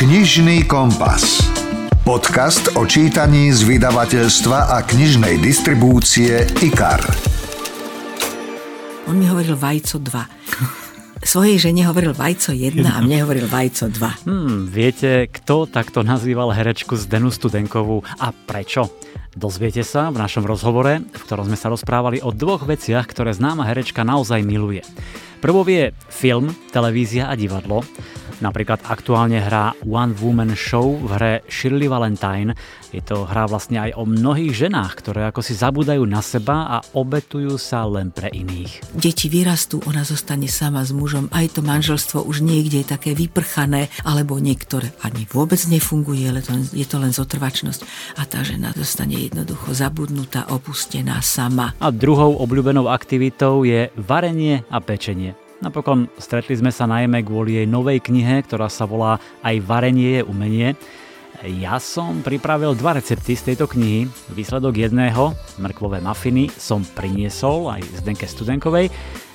[0.00, 1.44] Knižný kompas.
[2.08, 7.04] Podcast o čítaní z vydavateľstva a knižnej distribúcie IKAR.
[9.04, 11.20] On mi hovoril vajco 2.
[11.20, 14.24] Svojej žene hovoril vajco 1 a mne hovoril vajco 2.
[14.24, 18.88] Hmm, viete, kto takto nazýval herečku Zdenu Studenkovú a prečo?
[19.36, 23.68] Dozviete sa v našom rozhovore, v ktorom sme sa rozprávali o dvoch veciach, ktoré známa
[23.68, 24.80] herečka naozaj miluje.
[25.44, 27.84] Prvou je film, televízia a divadlo.
[28.40, 32.56] Napríklad aktuálne hrá One Woman Show v hre Shirley Valentine.
[32.88, 36.76] Je to hra vlastne aj o mnohých ženách, ktoré ako si zabúdajú na seba a
[36.96, 38.96] obetujú sa len pre iných.
[38.96, 43.92] Deti vyrastú, ona zostane sama s mužom, aj to manželstvo už niekde je také vyprchané,
[44.08, 47.80] alebo niektoré ani vôbec nefunguje, ale to, je to len zotrvačnosť.
[48.16, 51.76] A tá žena zostane jednoducho zabudnutá, opustená sama.
[51.76, 55.49] A druhou obľúbenou aktivitou je varenie a pečenie.
[55.60, 60.22] Napokon stretli sme sa najmä kvôli jej novej knihe, ktorá sa volá Aj varenie je
[60.24, 60.72] umenie.
[61.44, 64.08] Ja som pripravil dva recepty z tejto knihy.
[64.32, 68.88] Výsledok jedného, mrkvové mafiny, som priniesol aj Zdenke Studenkovej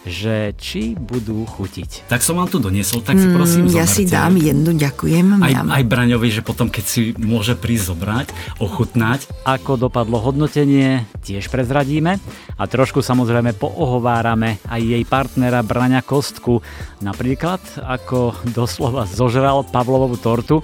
[0.06, 2.06] že či budú chutiť.
[2.06, 3.96] Tak som vám tu doniesol, tak si prosím mm, Ja zoberte.
[3.98, 5.26] si dám jednu, ďakujem.
[5.42, 8.28] Aj, aj Braňovi, že potom keď si môže prísť zobrať,
[8.62, 9.26] ochutnať.
[9.44, 12.22] Ako dopadlo hodnotenie, tiež prezradíme.
[12.56, 16.62] A trošku samozrejme poohovárame aj jej partnera Braňa Kostku.
[17.02, 20.62] Napríklad, ako doslova zožral Pavlovú tortu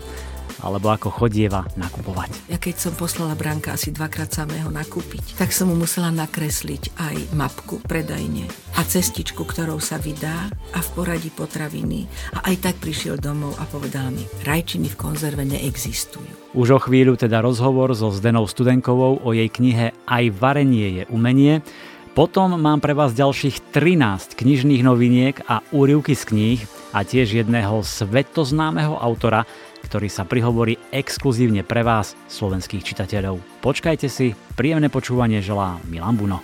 [0.62, 2.48] alebo ako chodieva nakupovať.
[2.48, 7.16] Ja keď som poslala Branka asi dvakrát samého nakúpiť, tak som mu musela nakresliť aj
[7.36, 12.08] mapku predajne a cestičku, ktorou sa vydá a v poradí potraviny.
[12.38, 16.56] A aj tak prišiel domov a povedal mi, rajčiny v konzerve neexistujú.
[16.56, 21.64] Už o chvíľu teda rozhovor so Zdenou Studenkovou o jej knihe Aj varenie je umenie.
[22.12, 26.60] Potom mám pre vás ďalších 13 knižných noviniek a úrivky z kníh
[26.92, 29.48] a tiež jedného svetoznámeho autora,
[29.88, 33.40] ktorý sa prihovorí exkluzívne pre vás, slovenských čitateľov.
[33.64, 36.38] Počkajte si, príjemné počúvanie želá Milan Buno.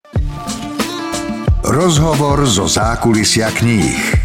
[1.67, 4.23] Rozhovor zo zákulisia kníh.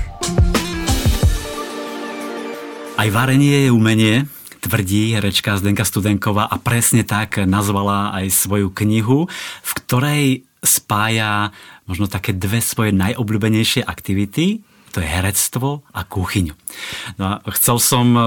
[2.94, 4.30] Aj varenie je umenie,
[4.62, 9.26] tvrdí herečka Zdenka Studenková a presne tak nazvala aj svoju knihu,
[9.66, 10.26] v ktorej
[10.62, 11.50] spája
[11.90, 14.62] možno také dve svoje najobľúbenejšie aktivity,
[14.92, 16.52] to je herectvo a kuchyňu.
[17.16, 18.22] No a chcel som uh,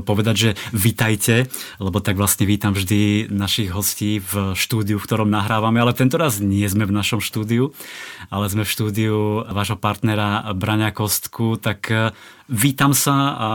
[0.00, 1.44] povedať, že vítajte,
[1.76, 6.40] lebo tak vlastne vítam vždy našich hostí v štúdiu, v ktorom nahrávame, ale tento raz
[6.40, 7.76] nie sme v našom štúdiu,
[8.32, 12.16] ale sme v štúdiu vášho partnera Braňa Kostku, tak uh,
[12.46, 13.48] Vítam sa a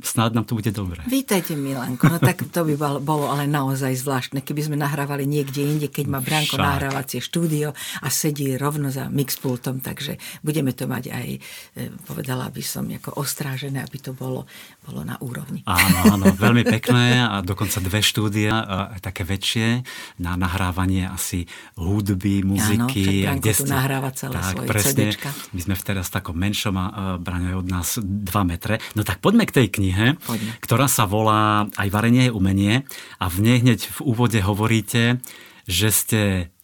[0.00, 1.04] snáď nám to bude dobre.
[1.04, 2.08] Vítajte, Milanko.
[2.08, 2.72] No tak to by
[3.04, 6.64] bolo ale naozaj zvláštne, keby sme nahrávali niekde inde, keď má Branko Však.
[6.64, 12.64] nahrávacie štúdio a sedí rovno za mixpultom, takže budeme to mať aj, e, povedala by
[12.64, 14.48] som, ako ostrážené, aby to bolo,
[14.88, 15.60] bolo na úrovni.
[15.68, 18.56] Áno, áno, veľmi pekné a dokonca dve štúdia,
[19.04, 19.84] také väčšie,
[20.16, 21.44] na nahrávanie asi
[21.76, 23.28] hudby, muziky.
[23.28, 23.68] Áno, kde ste...
[23.68, 25.12] nahráva celé tak, svoje presne.
[25.12, 25.28] CDčka.
[25.52, 26.84] My sme teraz v takom menšom a
[27.20, 28.78] Braňo od nás 2 metre.
[28.94, 30.54] No tak poďme k tej knihe, poďme.
[30.62, 32.74] ktorá sa volá Aj varenie je umenie
[33.18, 35.18] a v nej hneď v úvode hovoríte,
[35.66, 36.20] že ste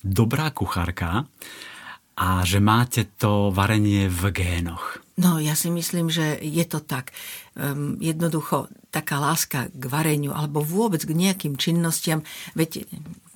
[0.07, 1.27] dobrá kuchárka
[2.17, 5.05] a že máte to varenie v génoch.
[5.17, 7.13] No, ja si myslím, že je to tak.
[7.57, 12.21] Um, jednoducho, taká láska k vareniu alebo vôbec k nejakým činnostiam,
[12.53, 12.85] veď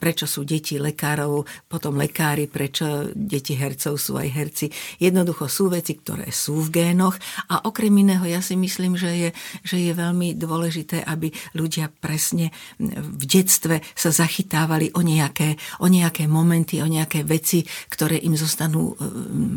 [0.01, 4.67] prečo sú deti lekárov, potom lekári, prečo deti hercov sú aj herci.
[4.97, 7.21] Jednoducho sú veci, ktoré sú v génoch
[7.53, 12.49] a okrem iného ja si myslím, že je, že je veľmi dôležité, aby ľudia presne
[12.81, 17.61] v detstve sa zachytávali o nejaké, o nejaké momenty, o nejaké veci,
[17.93, 19.05] ktoré im zostanú e,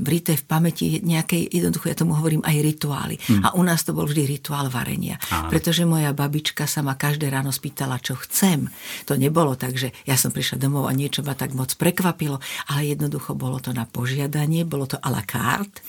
[0.03, 3.16] vrité v pamäti, nejaké, jednoducho ja tomu hovorím aj rituály.
[3.30, 3.42] Hmm.
[3.46, 5.22] A u nás to bol vždy rituál varenia.
[5.30, 5.53] Áno.
[5.53, 8.68] Pretože moja babička sa ma každé ráno spýtala, čo chcem.
[9.06, 12.42] To nebolo tak, že ja som prišla domov a niečo ma tak moc prekvapilo,
[12.74, 15.86] ale jednoducho bolo to na požiadanie, bolo to a la carte.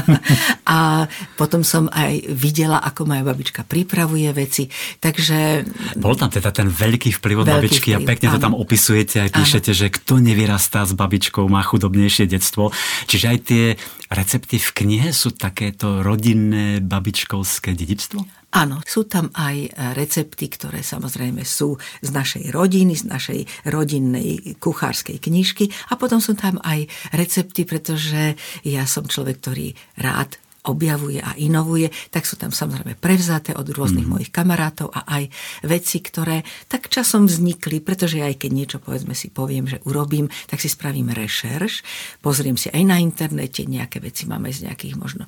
[0.76, 1.04] a
[1.36, 4.72] potom som aj videla, ako moja babička pripravuje veci.
[4.98, 5.68] Takže...
[6.00, 8.34] Bol tam teda ten veľký vplyv od veľký babičky vplyv, a pekne áno.
[8.34, 9.80] to tam opisujete, aj píšete, áno.
[9.84, 12.72] že kto nevyrastá s babičkou, má chudobnejšie detstvo.
[13.04, 13.64] Čiže aj tie
[14.08, 18.37] recepty v knihe sú takéto rodinné babičkovské dedičstvo?
[18.48, 25.20] Áno, sú tam aj recepty, ktoré samozrejme sú z našej rodiny, z našej rodinnej kuchárskej
[25.20, 31.32] knižky a potom sú tam aj recepty, pretože ja som človek, ktorý rád objavuje a
[31.40, 34.12] inovuje, tak sú tam samozrejme prevzaté od rôznych mm.
[34.12, 35.32] mojich kamarátov a aj
[35.64, 40.60] veci, ktoré tak časom vznikli, pretože aj keď niečo povedzme si poviem, že urobím, tak
[40.60, 41.80] si spravím rešerš,
[42.20, 45.24] pozriem si aj na internete, nejaké veci máme z nejakých možno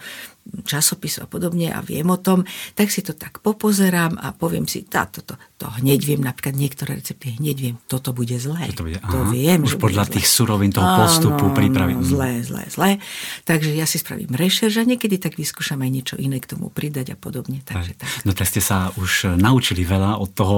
[0.66, 2.44] časopisov a podobne a viem o tom,
[2.74, 6.98] tak si to tak popozerám a poviem si, tá, toto, to hneď viem, napríklad niektoré
[6.98, 8.70] recepty hneď viem, toto bude zlé.
[8.74, 11.96] To, bude, to viem, Už podľa tých surovín toho postupu prípravy.
[11.96, 12.90] No, zlé, zlé, zlé.
[13.46, 17.14] Takže ja si spravím rešerž a niekedy tak vyskúšam aj niečo iné k tomu pridať
[17.14, 17.62] a podobne.
[17.64, 18.08] Takže, tak.
[18.26, 20.56] No tak ste sa už naučili veľa od toho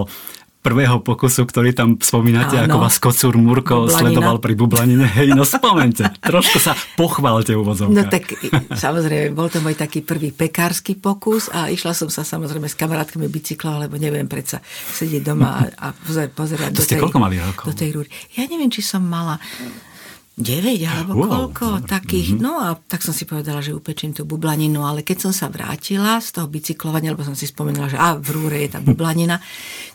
[0.62, 2.70] prvého pokusu, ktorý tam spomínate, Áno.
[2.70, 3.98] ako vás kocúr Murko Bublanina.
[3.98, 5.06] sledoval pri bublanine.
[5.10, 7.92] Hej, no spomente, trošku sa pochválte úvodzovka.
[7.92, 8.30] No tak
[8.70, 13.26] samozrejme, bol to môj taký prvý pekársky pokus a išla som sa samozrejme s kamarátkami
[13.26, 14.62] bicyklom, lebo neviem predsa
[14.94, 15.98] sedieť doma a, a
[16.30, 17.66] pozerať to do tej, koľko mali rokov?
[17.66, 18.08] do tej rúry.
[18.38, 19.42] Ja neviem, či som mala
[20.32, 21.92] 9 alebo wow, koľko dobre.
[21.92, 22.28] takých.
[22.32, 22.44] Mm-hmm.
[22.44, 26.16] No a tak som si povedala, že upečím tú bublaninu, ale keď som sa vrátila
[26.24, 29.44] z toho bicyklovania, lebo som si spomenula, že a v rúre je tá bublanina,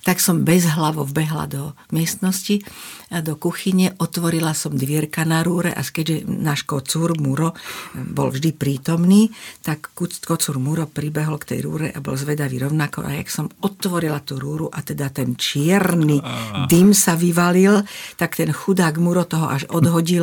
[0.06, 2.62] tak som bez hlavo vbehla do miestnosti
[3.07, 7.56] do kuchyne, otvorila som dvierka na rúre a keďže náš kocúr Muro
[7.95, 9.31] bol vždy prítomný,
[9.63, 14.19] tak kocúr Muro pribehol k tej rúre a bol zvedavý rovnako a jak som otvorila
[14.19, 16.19] tú rúru a teda ten čierny
[16.68, 17.80] dym sa vyvalil,
[18.19, 19.63] tak ten chudák Muro toho až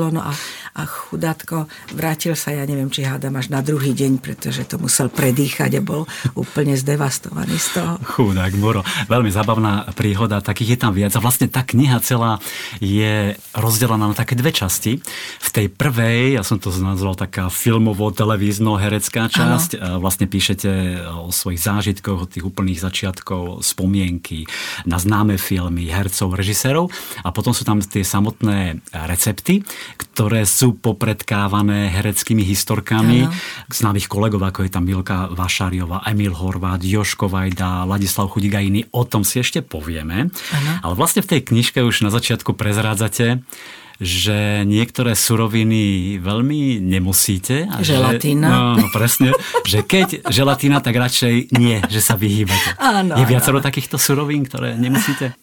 [0.04, 0.32] odhodilo no a,
[0.76, 5.08] a chudátko vrátil sa, ja neviem, či hádam až na druhý deň, pretože to musel
[5.08, 6.04] predýchať a bol
[6.36, 7.92] úplne zdevastovaný z toho.
[8.04, 8.82] Chudák Muro.
[9.08, 12.42] Veľmi zábavná príhoda, takých je tam viac a vlastne tá kniha celá
[12.82, 15.00] je rozdelená na také dve časti.
[15.40, 20.02] V tej prvej, ja som to nazval taká filmovo-televízno-herecká časť, ano.
[20.02, 24.44] vlastne píšete o svojich zážitkoch, o tých úplných začiatkov, spomienky
[24.84, 26.90] na známe filmy, hercov, režisérov
[27.22, 29.62] a potom sú tam tie samotné recepty,
[29.94, 33.34] ktoré sú popredkávané hereckými historkami ano.
[33.70, 38.86] známych kolegov, ako je tam Milka Vašariova, Emil Horvát, Joško Vajda, Ladislav Chudík a iní.
[38.94, 40.30] O tom si ešte povieme.
[40.30, 40.70] Ano.
[40.82, 43.42] Ale vlastne v tej knižke už na začiatku prezrádzate,
[44.02, 47.70] že niektoré suroviny veľmi nemusíte.
[47.70, 48.46] A želatína.
[48.46, 49.28] Že, no, no, presne.
[49.62, 52.74] že keď želatína, tak radšej nie, že sa vyhýbate.
[52.82, 53.66] Áno, je viacero áno.
[53.66, 55.38] takýchto surovín, ktoré nemusíte?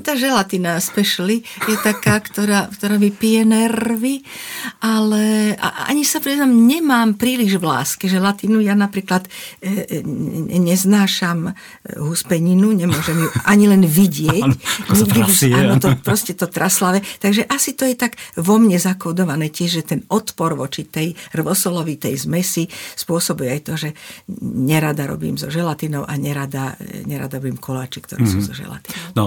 [0.00, 4.24] Tá želatina specially je taká, ktorá, ktorá mi pije nervy,
[4.80, 8.64] ale ani sa priznám, nemám príliš v láske želatínu.
[8.64, 9.28] Ja napríklad
[9.60, 11.52] e, e, neznášam
[12.00, 14.42] huspeninu, nemôžem ju ani len vidieť.
[14.48, 14.56] Áno,
[14.96, 17.04] to trasie, áno, to, proste to traslavé.
[17.20, 22.24] Takže asi to je tak vo mne zakodované tiež, že ten odpor voči tej rvosolovitej
[22.24, 22.64] zmesi
[22.96, 23.88] spôsobuje aj to, že
[24.42, 28.32] nerada robím so želatinou a nerada, nerada robím koláči, ktoré mm-hmm.
[28.32, 28.46] sú mhm.
[28.46, 28.96] so želatinou.
[29.18, 29.24] No,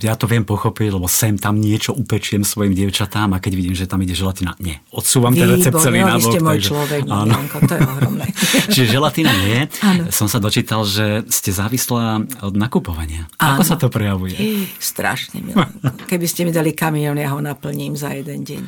[0.00, 3.84] ja to viem pochopiť, lebo sem tam niečo upečiem svojim dievčatám a keď vidím, že
[3.84, 4.80] tam ide želatina, nie.
[4.92, 6.34] Odsúvam ten recept celý na bok.
[6.42, 7.32] Môj takže, človek, áno.
[7.32, 8.26] Janko, to je ohromné.
[8.72, 9.58] Čiže želatina nie.
[9.84, 10.02] Áno.
[10.12, 13.28] Som sa dočítal, že ste závislá od nakupovania.
[13.40, 13.60] Áno.
[13.60, 14.36] Ako sa to prejavuje?
[14.36, 15.78] Ej, strašne, Milanko.
[16.10, 18.62] Keby ste mi dali kamión, ja ho naplním za jeden deň.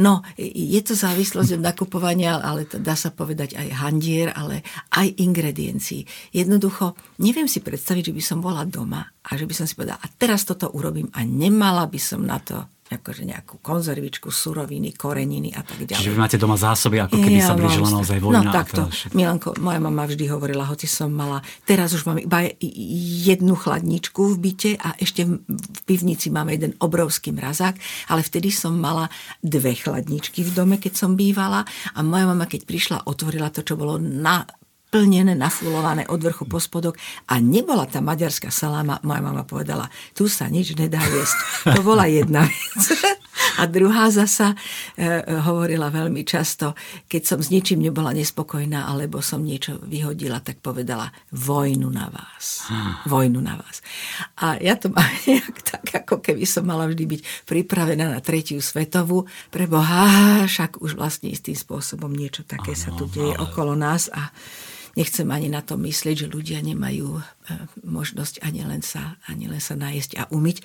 [0.00, 5.08] No, je to závislosť od nakupovania, ale to dá sa povedať aj handier, ale aj
[5.20, 6.04] ingrediencií.
[6.34, 10.00] Jednoducho, neviem si predstaviť, že by som bola doma a že by som si povedala,
[10.00, 15.56] a teraz toto urobím a nemala by som na to akože nejakú konzervičku, suroviny, koreniny
[15.56, 16.04] a tak ďalej.
[16.04, 18.44] Čiže vy máte doma zásoby, ako keby ja, sa blížila naozaj vojna.
[18.44, 18.80] No takto.
[19.16, 22.44] Milanko, moja mama vždy hovorila, hoci som mala, teraz už mám iba
[23.24, 27.80] jednu chladničku v byte a ešte v pivnici máme jeden obrovský mrazák,
[28.12, 29.08] ale vtedy som mala
[29.40, 31.64] dve chladničky v dome, keď som bývala
[31.96, 34.44] a moja mama, keď prišla, otvorila to, čo bolo na
[34.94, 36.94] naplnené, nafulované od vrchu po spodok
[37.26, 41.36] a nebola tá maďarská saláma, moja mama povedala, tu sa nič nedá jesť.
[41.74, 42.82] To bola jedna vec.
[43.58, 44.54] A druhá zasa
[44.94, 46.78] e, hovorila veľmi často,
[47.10, 52.70] keď som s ničím nebola nespokojná, alebo som niečo vyhodila, tak povedala vojnu na vás.
[53.10, 53.82] Vojnu na vás.
[54.38, 58.62] A ja to mám nejak tak, ako keby som mala vždy byť pripravená na tretiu
[58.62, 59.26] svetovú.
[59.50, 63.42] Pre Boha, však už vlastne istým spôsobom niečo také ano, sa tu deje ale...
[63.42, 64.30] okolo nás a
[64.94, 67.22] nechcem ani na to myslieť, že ľudia nemajú e,
[67.86, 70.62] možnosť ani len sa, ani len sa najesť a umyť.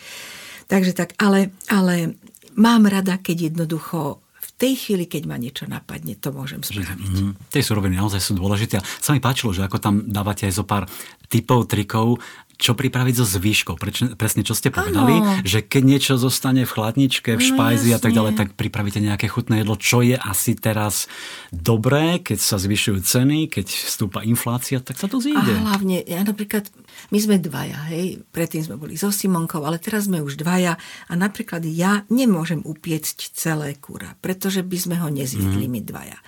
[0.69, 2.17] Takže tak, ale, ale
[2.53, 6.99] mám rada, keď jednoducho v tej chvíli, keď ma niečo napadne, to môžem spraviť.
[6.99, 8.79] Mm, tie suroviny naozaj sú dôležité.
[8.79, 10.85] A sa mi páčilo, že ako tam dávate aj zo pár
[11.31, 12.19] typov, trikov,
[12.59, 13.79] čo pripraviť so zvýškou.
[14.19, 15.47] presne čo ste povedali, ano.
[15.47, 18.99] že keď niečo zostane v chladničke, v no špajzi no, a tak ďalej, tak pripravíte
[18.99, 21.07] nejaké chutné jedlo, čo je asi teraz
[21.55, 25.39] dobré, keď sa zvyšujú ceny, keď vstúpa inflácia, tak sa to zíde.
[25.39, 26.67] A hlavne, ja napríklad,
[27.15, 30.75] my sme dvaja, hej, predtým sme boli so Simonkou, ale teraz sme už dvaja
[31.07, 35.71] a napríklad ja nemôžem upiecť celé kura, pretože by sme ho nezjedli mm.
[35.71, 36.19] my dvaja.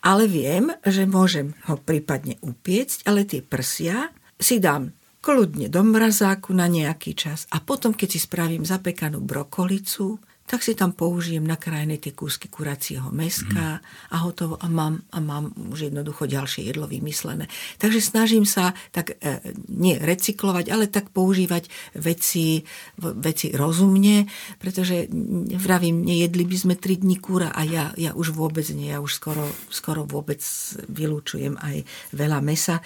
[0.00, 4.08] Ale viem, že môžem ho prípadne upiecť, ale tie prsia
[4.40, 7.44] si dám kľudne do mrazáku na nejaký čas.
[7.52, 13.14] A potom, keď si spravím zapekanú brokolicu, tak si tam použijem nakrájené tie kúsky kuracieho
[13.14, 13.78] meska
[14.10, 17.46] a hotovo a mám, a mám už jednoducho ďalšie jedlo vymyslené.
[17.78, 19.38] Takže snažím sa tak e,
[19.70, 22.66] nie recyklovať, ale tak používať veci,
[22.98, 24.26] veci rozumne,
[24.58, 25.06] pretože
[25.54, 29.22] vravím, nejedli by sme tri dní kúra a ja, ja už vôbec nie, ja už
[29.22, 30.42] skoro, skoro vôbec
[30.90, 32.82] vylúčujem aj veľa mesa.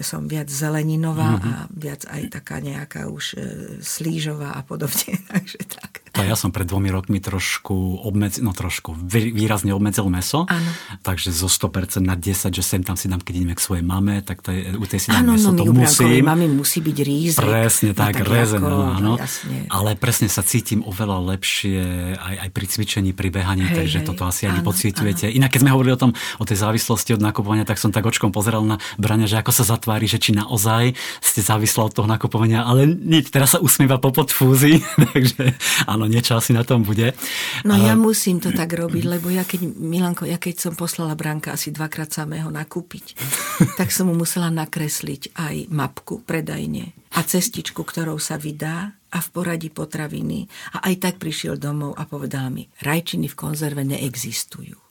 [0.00, 1.52] Som viac zeleninová mm-hmm.
[1.52, 3.38] a viac aj taká nejaká už e,
[3.84, 5.20] slížová a podobne.
[5.28, 6.00] Takže tak.
[6.12, 10.44] To ja som pred dvomi rokmi trošku obmedzil, no trošku výrazne obmedzil meso.
[10.44, 10.70] Áno.
[11.00, 14.20] Takže zo 100% na 10, že sem tam si dám, keď ideme k svojej mame,
[14.20, 16.24] tak to je, u tej si dám áno, meso, no, to musím.
[16.28, 17.40] Mami musí byť rízek.
[17.40, 19.12] Presne no tak, tak rezen, ako, áno.
[19.16, 19.56] Jasne.
[19.72, 21.80] Ale presne sa cítim oveľa lepšie
[22.20, 25.32] aj, aj pri cvičení, pri behaní, hej, takže hej, toto asi ani pocitujete.
[25.32, 28.32] Inak keď sme hovorili o tom, o tej závislosti od nakupovania, tak som tak očkom
[28.32, 32.64] pozeral na Brania, že ako sa zatvári, že či naozaj ste závislá od toho nakupovania,
[32.64, 34.80] ale nie, teraz sa usmieva po podfúzi,
[35.12, 35.56] takže
[35.88, 37.14] áno, niečo asi na tom bude.
[37.62, 37.90] No ale...
[37.90, 41.70] ja musím to tak robiť, lebo ja keď, Milanko, ja keď som poslala Branka asi
[41.70, 43.16] dvakrát samého nakúpiť,
[43.78, 49.28] tak som mu musela nakresliť aj mapku predajne a cestičku, ktorou sa vydá a v
[49.30, 50.48] poradí potraviny.
[50.74, 54.81] A aj tak prišiel domov a povedal mi, rajčiny v konzerve neexistujú.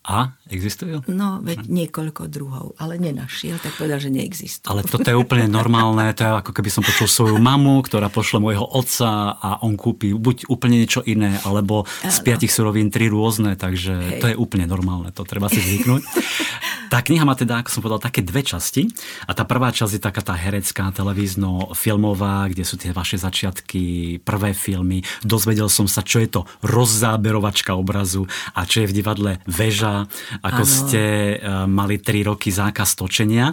[0.00, 0.32] A?
[0.48, 1.04] Existujú?
[1.12, 4.72] No, veď niekoľko druhov, ale nenašiel, tak povedal, že neexistujú.
[4.72, 8.40] Ale toto je úplne normálne, to je ako keby som počul svoju mamu, ktorá pošle
[8.40, 13.60] môjho otca a on kúpi buď úplne niečo iné, alebo z piatich surovín tri rôzne,
[13.60, 14.20] takže Hej.
[14.24, 16.02] to je úplne normálne, to treba si zvyknúť.
[16.90, 18.90] Tá kniha má teda, ako som povedal, také dve časti.
[19.22, 24.50] A tá prvá časť je taká tá herecká, televízno-filmová, kde sú tie vaše začiatky, prvé
[24.58, 25.06] filmy.
[25.22, 28.26] Dozvedel som sa, čo je to rozzáberovačka obrazu
[28.58, 29.38] a čo je v divadle
[30.40, 30.70] Ako ano.
[30.70, 31.02] ste
[31.36, 33.52] uh, mali tri roky zákaz točenia.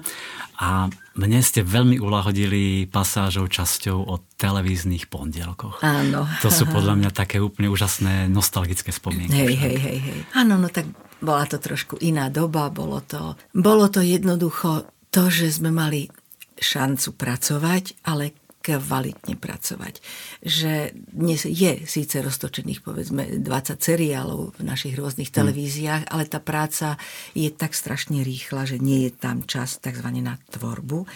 [0.57, 5.85] A mne ste veľmi ulahodili pasážou časťou o televíznych pondelkoch.
[5.85, 6.25] Áno.
[6.41, 9.37] To sú podľa mňa také úplne úžasné nostalgické spomienky.
[9.37, 10.19] Hej, hej, hej, hej.
[10.33, 10.89] Áno, no tak
[11.21, 16.09] bola to trošku iná doba, bolo to, bolo to jednoducho to, že sme mali
[16.57, 18.33] šancu pracovať, ale
[18.67, 20.03] kvalitne pracovať.
[20.43, 25.37] Že dnes je síce roztočených povedzme 20 seriálov v našich rôznych hmm.
[25.39, 26.11] televíziách, mm.
[26.11, 26.99] ale tá práca
[27.31, 30.11] je tak strašne rýchla, že nie je tam čas tzv.
[30.19, 31.07] na tvorbu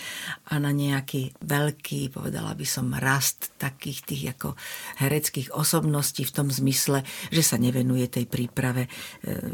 [0.47, 4.55] a na nejaký veľký, povedala by som, rast takých tých ako
[5.03, 7.03] hereckých osobností v tom zmysle,
[7.33, 8.89] že sa nevenuje tej príprave e,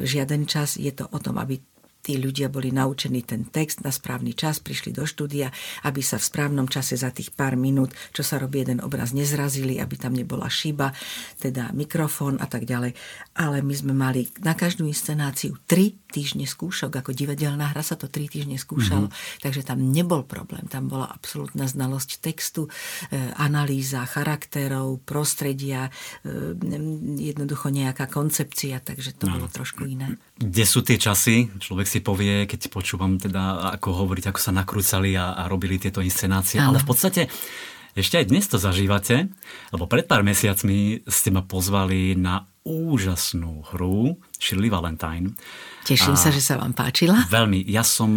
[0.06, 0.78] žiaden čas.
[0.78, 1.58] Je to o tom, aby
[2.08, 5.52] tí ľudia boli naučení ten text na správny čas, prišli do štúdia,
[5.84, 9.76] aby sa v správnom čase za tých pár minút, čo sa robí jeden obraz, nezrazili,
[9.76, 10.96] aby tam nebola šiba,
[11.36, 12.96] teda mikrofón a tak ďalej.
[13.36, 18.08] Ale my sme mali na každú inscenáciu tri týždne skúšok, ako divadelná hra sa to
[18.08, 19.44] tri týždne skúšalo, mm-hmm.
[19.44, 22.72] takže tam nebol problém, tam bola absolútna znalosť textu,
[23.12, 25.92] e, analýza charakterov, prostredia,
[26.24, 26.56] e,
[27.20, 29.36] jednoducho nejaká koncepcia, takže to no.
[29.36, 30.16] bolo trošku iné.
[30.38, 31.50] Kde sú tie časy?
[31.58, 36.00] Človek si povie, keď počúvam teda, ako hovoriť, ako sa nakrúcali a, a robili tieto
[36.06, 37.26] inscenácie, ale v podstate
[37.98, 39.26] ešte aj dnes to zažívate,
[39.74, 45.34] lebo pred pár mesiacmi ste ma pozvali na úžasnú hru Shirley Valentine.
[45.82, 47.26] Teším a sa, že sa vám páčila.
[47.26, 47.66] Veľmi.
[47.66, 48.14] Ja som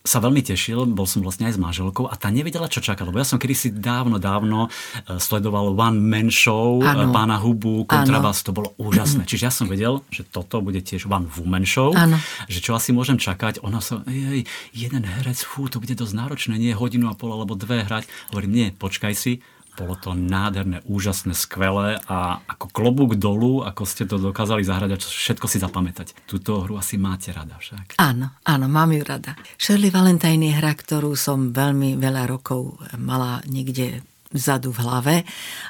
[0.00, 3.20] sa veľmi tešil, bol som vlastne aj s manželkou a tá nevedela, čo čakať, lebo
[3.20, 4.72] ja som kedysi dávno, dávno
[5.04, 7.04] e, sledoval One Man Show ano.
[7.04, 9.24] E, pána Hubu, Kontrabas, to bolo úžasné.
[9.30, 12.16] Čiže ja som vedel, že toto bude tiež One Woman Show, ano.
[12.48, 13.60] že čo asi môžem čakať.
[13.60, 17.52] Ona sa, jej, jeden herec, fú, to bude dosť náročné, nie hodinu a pol alebo
[17.52, 18.08] dve hrať.
[18.32, 19.44] Hovorím, nie, počkaj si,
[19.80, 25.00] bolo to nádherné, úžasné, skvelé a ako klobúk dolu, ako ste to dokázali zahrať a
[25.00, 26.12] všetko si zapamätať.
[26.28, 27.96] Túto hru asi máte rada však.
[27.96, 29.32] Áno, áno, mám ju rada.
[29.56, 35.16] Shirley Valentine je hra, ktorú som veľmi veľa rokov mala niekde vzadu v hlave,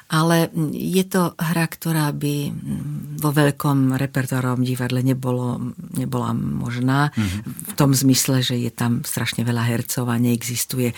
[0.05, 2.53] ale je to hra, ktorá by
[3.17, 7.41] vo veľkom repertoárovom divadle nebolo, nebola možná mm-hmm.
[7.69, 10.95] v tom zmysle, že je tam strašne veľa hercov a neexistuje e,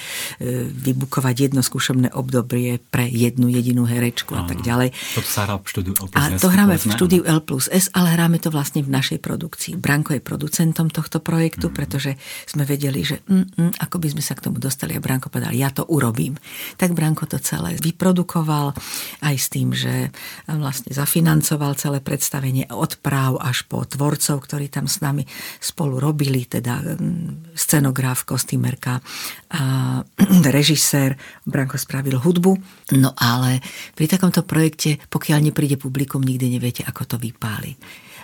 [0.67, 4.91] vybukovať jedno skúšobné obdobie pre jednu jedinú herečku a tak ďalej.
[5.15, 7.88] To sa hrá v štúdiu L plus A to hráme v štúdiu L plus S,
[7.96, 9.79] ale hráme to vlastne v našej produkcii.
[9.79, 11.79] Branko je producentom tohto projektu, mm-hmm.
[11.79, 12.12] pretože
[12.43, 15.55] sme vedeli, že mm, mm, ako by sme sa k tomu dostali a Branko povedal,
[15.55, 16.36] ja to urobím.
[16.75, 18.74] Tak Branko to celé vyprodukoval
[19.22, 20.10] aj s tým, že
[20.48, 25.27] vlastne zafinancoval celé predstavenie od práv až po tvorcov, ktorí tam s nami
[25.60, 26.81] spolu robili, teda
[27.53, 29.03] scenograf, kostýmerka,
[29.53, 29.63] a
[30.57, 31.13] režisér,
[31.45, 32.57] Branko spravil hudbu.
[32.98, 33.62] No ale
[33.93, 37.77] pri takomto projekte, pokiaľ nepríde publikum, nikdy neviete, ako to vypáli.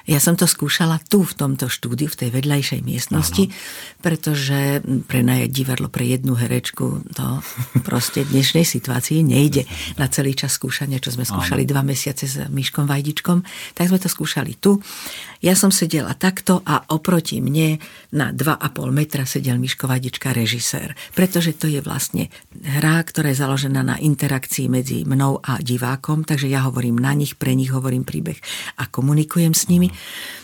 [0.09, 3.53] Ja som to skúšala tu, v tomto štúdiu, v tej vedľajšej miestnosti, ano.
[4.01, 7.27] pretože prenajať divadlo pre jednu herečku, to
[7.85, 9.69] proste v dnešnej situácii nejde
[10.01, 11.71] na celý čas skúšania, čo sme skúšali ano.
[11.77, 13.45] dva mesiace s Myškom Vajdičkom,
[13.77, 14.81] tak sme to skúšali tu.
[15.45, 17.77] Ja som sedela takto a oproti mne
[18.09, 20.97] na 2,5 metra sedel Miško Vajdička, režisér.
[21.13, 22.33] Pretože to je vlastne
[22.65, 27.37] hra, ktorá je založená na interakcii medzi mnou a divákom, takže ja hovorím na nich,
[27.37, 28.41] pre nich hovorím príbeh
[28.81, 29.98] a komunikujem s nimi.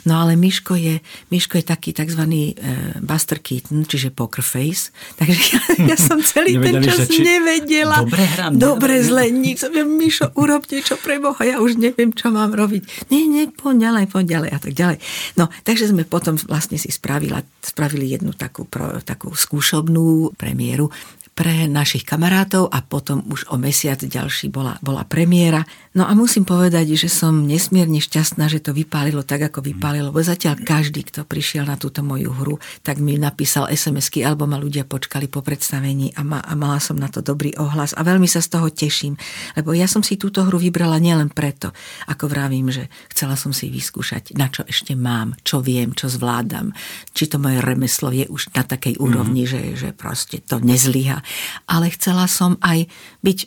[0.06, 1.02] No ale Miško je,
[1.34, 2.22] Miško je taký tzv.
[2.30, 2.54] E,
[3.02, 4.94] Buster Keaton, čiže poker face.
[5.18, 5.62] Takže ja,
[5.94, 7.26] ja som celý ten čas či...
[7.26, 8.06] nevedela.
[8.06, 8.52] Dobre hrám.
[8.54, 9.66] Dobre, zle, nič.
[9.74, 13.10] Mišo, urob niečo pre Boha, ja už neviem, čo mám robiť.
[13.10, 14.98] Nie, nie, poď ďalej, poď ďalej a tak ďalej.
[15.42, 20.94] No, takže sme potom vlastne si spravila, spravili jednu takú, pro, takú skúšobnú premiéru
[21.36, 25.68] pre našich kamarátov a potom už o mesiac ďalší bola, bola premiéra.
[25.92, 30.24] No a musím povedať, že som nesmierne šťastná, že to vypálilo tak, ako vypálilo, lebo
[30.24, 32.56] zatiaľ každý, kto prišiel na túto moju hru,
[32.88, 36.96] tak mi napísal SMS-ky, alebo ma ľudia počkali po predstavení a, ma, a mala som
[36.96, 39.20] na to dobrý ohlas a veľmi sa z toho teším,
[39.60, 41.76] lebo ja som si túto hru vybrala nielen preto,
[42.08, 46.72] ako vravím, že chcela som si vyskúšať, na čo ešte mám, čo viem, čo zvládam,
[47.12, 49.76] či to moje remeslo je už na takej úrovni, mm-hmm.
[49.76, 51.25] že, že proste to nezlyha
[51.66, 52.86] ale chcela som aj
[53.26, 53.38] byť,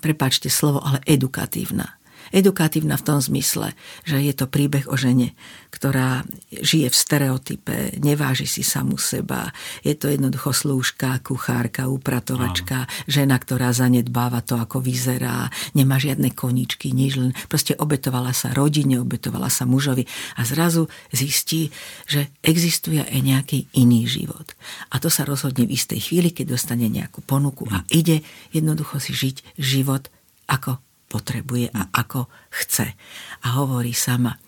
[0.00, 1.99] prepáčte slovo, ale edukatívna.
[2.30, 3.74] Edukatívna v tom zmysle,
[4.06, 5.34] že je to príbeh o žene,
[5.74, 9.50] ktorá žije v stereotype, neváži si samu seba.
[9.82, 12.92] Je to jednoducho slúžka, kuchárka, upratovačka, Áno.
[13.10, 19.02] žena, ktorá zanedbáva to, ako vyzerá, nemá žiadne koničky, nič len proste obetovala sa rodine,
[19.02, 20.06] obetovala sa mužovi
[20.38, 21.74] a zrazu zistí,
[22.06, 24.54] že existuje aj nejaký iný život.
[24.94, 27.86] A to sa rozhodne v istej chvíli, keď dostane nejakú ponuku a hm.
[27.90, 28.16] ide
[28.54, 30.06] jednoducho si žiť život
[30.50, 32.94] ako potrebuje a ako chce.
[33.42, 34.38] A hovorí sama,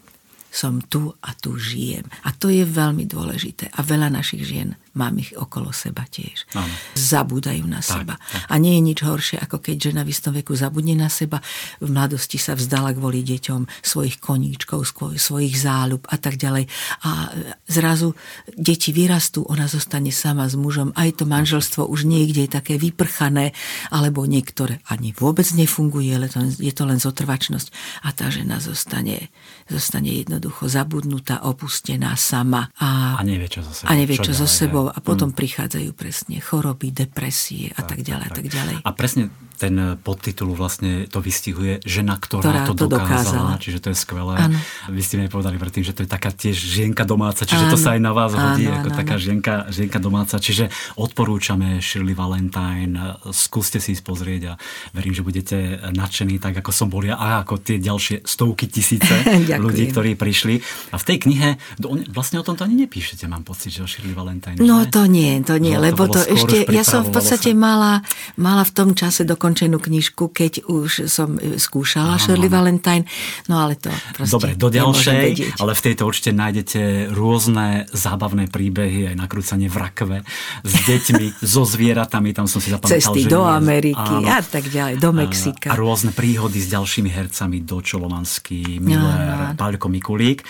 [0.52, 2.06] som tu a tu žijem.
[2.22, 3.74] A to je veľmi dôležité.
[3.74, 6.44] A veľa našich žien mám ich okolo seba tiež.
[6.52, 6.74] Ano.
[6.92, 8.14] Zabúdajú na tak, seba.
[8.20, 8.52] Tak.
[8.52, 11.40] A nie je nič horšie, ako keď žena v istom veku zabudne na seba,
[11.80, 14.84] v mladosti sa vzdala kvôli deťom svojich koníčkov,
[15.16, 16.68] svojich záľub a tak ďalej.
[17.08, 17.32] A
[17.68, 18.12] zrazu
[18.52, 23.56] deti vyrastú, ona zostane sama s mužom, aj to manželstvo už niekde je také vyprchané,
[23.88, 27.68] alebo niektoré ani vôbec nefunguje, ale to, je to len zotrvačnosť.
[28.04, 29.32] A tá žena zostane,
[29.68, 32.68] zostane jednoducho zabudnutá, opustená sama.
[32.76, 33.88] A, a nevie, čo so sebou.
[33.88, 35.38] A nevie, čo, čo so sebou sebou a potom mm.
[35.38, 38.76] prichádzajú presne choroby, depresie a tak, tak ďalej tak, a tak ďalej.
[38.82, 39.22] A presne
[39.62, 43.52] ten podtitul vlastne to vystihuje žena, ktorá, ktorá to, to dokázala, dokázala.
[43.62, 44.34] Čiže to je skvelé.
[44.34, 44.58] Ano.
[44.90, 47.72] Vy ste mi povedali predtým, že to je taká tiež žienka domáca, čiže ano.
[47.72, 50.42] to sa aj na vás hodí ano, ako ano, taká žienka, žienka domáca.
[50.42, 50.66] Čiže
[50.98, 54.52] odporúčame Shirley Valentine, skúste si ísť pozrieť a
[54.90, 55.56] verím, že budete
[55.94, 59.14] nadšení, tak ako som bol ja a ako tie ďalšie stovky tisíce
[59.62, 60.58] ľudí, ktorí prišli.
[60.90, 61.62] A v tej knihe
[62.10, 64.58] vlastne o tomto ani nepíšete, mám pocit, že o Shirley Valentine.
[64.58, 68.02] No to nie, to nie, lebo to, to ešte, ja som v podstate mala,
[68.34, 72.22] mala v tom čase dokonca dokončenú knižku, keď už som e, skúšala Aha.
[72.24, 73.04] Shirley Valentine.
[73.52, 79.12] No ale to proste Dobre, do ďalšej, ale v tejto určite nájdete rôzne zábavné príbehy,
[79.12, 80.16] aj nakrúcanie v rakve
[80.64, 82.96] s deťmi, so zvieratami, tam som si zapamätal.
[82.96, 85.68] Cesty že do Ameriky áno, a tak ďalej, do Mexika.
[85.68, 90.40] A, rôzne príhody s ďalšími hercami, Do Čolovanský, Miller, Pálko Mikulík.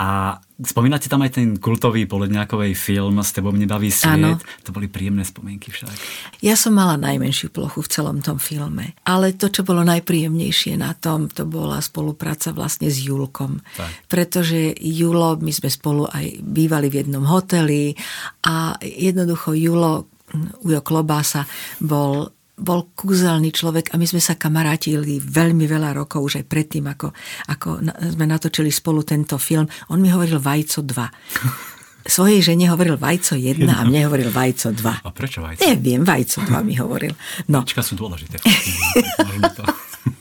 [0.00, 4.18] A Spomínate tam aj ten kultový poledňákovej film S tebou nebaví sviet.
[4.18, 4.42] Ano.
[4.66, 5.94] To boli príjemné spomienky však.
[6.42, 8.98] Ja som mala najmenšiu plochu v celom tom filme.
[9.06, 13.62] Ale to, čo bolo najpríjemnejšie na tom, to bola spolupráca vlastne s Julkom.
[13.78, 14.10] Tak.
[14.10, 17.94] Pretože Julo, my sme spolu aj bývali v jednom hoteli
[18.42, 20.10] a jednoducho Julo
[20.66, 21.48] Ujo Klobása
[21.80, 26.90] bol bol kúzelný človek a my sme sa kamarátili veľmi veľa rokov, už aj predtým,
[26.90, 27.14] ako,
[27.54, 27.68] ako
[28.12, 29.64] sme natočili spolu tento film.
[29.94, 30.98] On mi hovoril Vajco 2.
[32.18, 35.04] Svojej žene hovoril Vajco 1 a mne hovoril Vajco 2.
[35.04, 35.60] A prečo Vajco?
[35.60, 37.12] Neviem, Vajco 2 mi hovoril.
[37.52, 37.62] No.
[37.62, 38.40] Vajčka sú dôležité.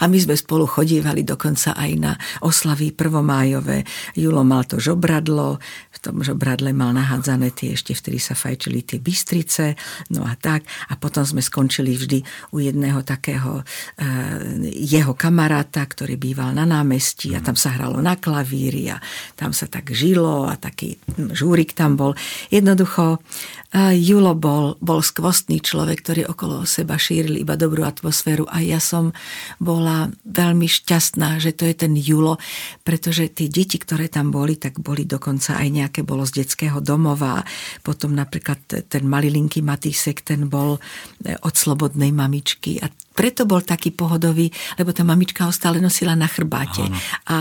[0.00, 2.12] A my sme spolu chodívali dokonca aj na
[2.44, 3.84] oslavy prvomájové.
[4.16, 8.98] Julo mal to žobradlo, v tom žobradle mal nahádzané tie ešte vtedy sa fajčili tie
[9.00, 9.76] bystrice,
[10.12, 10.64] no a tak.
[10.88, 12.18] A potom sme skončili vždy
[12.52, 13.64] u jedného takého uh,
[14.70, 18.96] jeho kamaráta, ktorý býval na námestí a tam sa hralo na klavíri a
[19.36, 21.00] tam sa tak žilo a taký
[21.32, 22.12] žúrik tam bol.
[22.52, 28.60] Jednoducho uh, Julo bol, bol skvostný človek, ktorý okolo seba šíril iba dobrú atmosféru a
[28.60, 28.99] ja som
[29.56, 32.36] bola veľmi šťastná, že to je ten Julo,
[32.84, 37.40] pretože tie deti, ktoré tam boli, tak boli dokonca aj nejaké bolo z detského domova.
[37.80, 38.60] Potom napríklad
[38.92, 40.80] ten malilinký Matýsek, ten bol e,
[41.40, 46.30] od slobodnej mamičky a preto bol taký pohodový, lebo tá mamička ho stále nosila na
[46.30, 46.86] chrbáte.
[46.86, 46.96] Áno.
[47.26, 47.36] A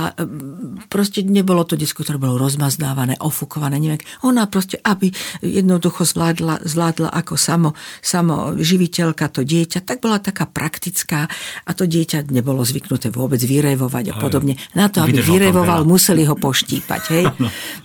[0.89, 4.01] proste nebolo to disko, ktoré bolo rozmazdávané, ofukované, neviem.
[4.25, 5.13] Ona proste, aby
[5.45, 7.69] jednoducho zvládla, zvládla ako samo,
[8.01, 11.29] samo živiteľka to dieťa, tak bola taká praktická
[11.63, 14.57] a to dieťa nebolo zvyknuté vôbec vyrevovať a podobne.
[14.73, 17.01] Na to, aby vyrevoval, museli ho poštípať.
[17.13, 17.25] Hej?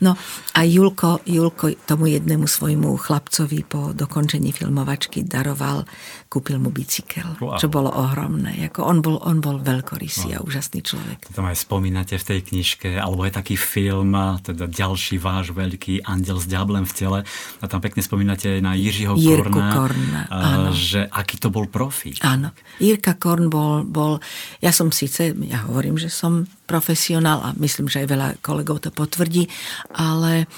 [0.04, 0.18] No
[0.54, 5.86] a Julko, Julko tomu jednému svojmu chlapcovi po dokončení filmovačky daroval,
[6.28, 8.54] kúpil mu bicykel, čo bolo ohromné.
[8.70, 10.36] Jako on, bol, on bol veľkorysý wow.
[10.38, 11.26] a úžasný človek.
[11.34, 14.14] To aj spomínate v tej knižke, alebo je taký film,
[14.46, 17.18] teda ďalší váš veľký Andel s diablem v tele.
[17.58, 20.70] A tam pekne spomínate na Jiřího Jirku Korna, Korna áno.
[20.70, 22.14] že aký to bol profi.
[22.22, 22.54] Áno.
[22.78, 24.22] Jirka Korn bol, bol,
[24.62, 28.90] ja som síce, ja hovorím, že som profesionál a myslím, že aj veľa kolegov to
[28.90, 29.48] potvrdí,
[29.92, 30.48] ale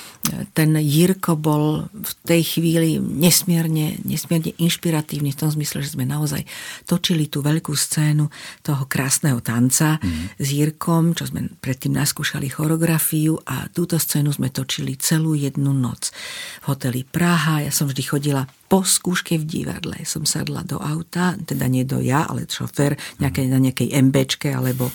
[0.54, 6.46] ten Jirko bol v tej chvíli nesmierne, nesmierne inšpiratívny v tom zmysle, že sme naozaj
[6.86, 8.26] točili tú veľkú scénu
[8.62, 10.38] toho krásneho tanca mm.
[10.38, 16.14] s Jirkom, čo sme predtým naskúšali choreografiu a túto scénu sme točili celú jednu noc
[16.62, 17.66] v hoteli Praha.
[17.66, 20.02] Ja som vždy chodila po skúške v divadle.
[20.02, 24.90] Som sadla do auta, teda nie do ja, ale šofér nejaké, na nejakej MBčke alebo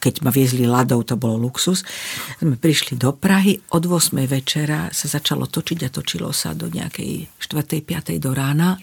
[0.00, 1.86] keď ma viezli ladou, to bolo luxus.
[2.42, 4.18] Sme prišli do Prahy, od 8.
[4.26, 7.86] večera sa začalo točiť a točilo sa do nejakej 4.
[7.86, 8.18] 5.
[8.18, 8.78] do rána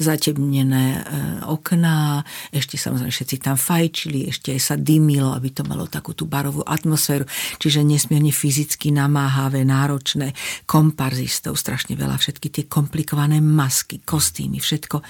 [0.00, 1.00] zatemnené e,
[1.44, 6.24] okná, ešte samozrejme všetci tam fajčili, ešte aj sa dymilo, aby to malo takú tú
[6.24, 7.28] barovú atmosféru,
[7.60, 10.32] čiže nesmierne fyzicky namáhavé, náročné,
[10.64, 15.02] komparzistov, strašne veľa, všetky tie komplikované masky, kostýmy, všetko.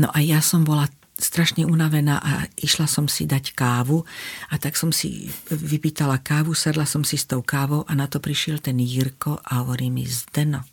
[0.00, 4.04] No a ja som bola strašne unavená a išla som si dať kávu
[4.52, 8.20] a tak som si vypýtala kávu, sadla som si s tou kávou a na to
[8.20, 10.64] prišiel ten Jirko a hovorí mi Zdeno,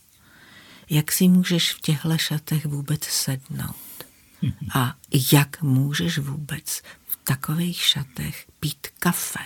[0.89, 3.75] jak si můžeš v těchto šatech vůbec sednout?
[4.75, 4.95] A
[5.31, 9.45] jak můžeš vůbec v takových šatech pít kafe,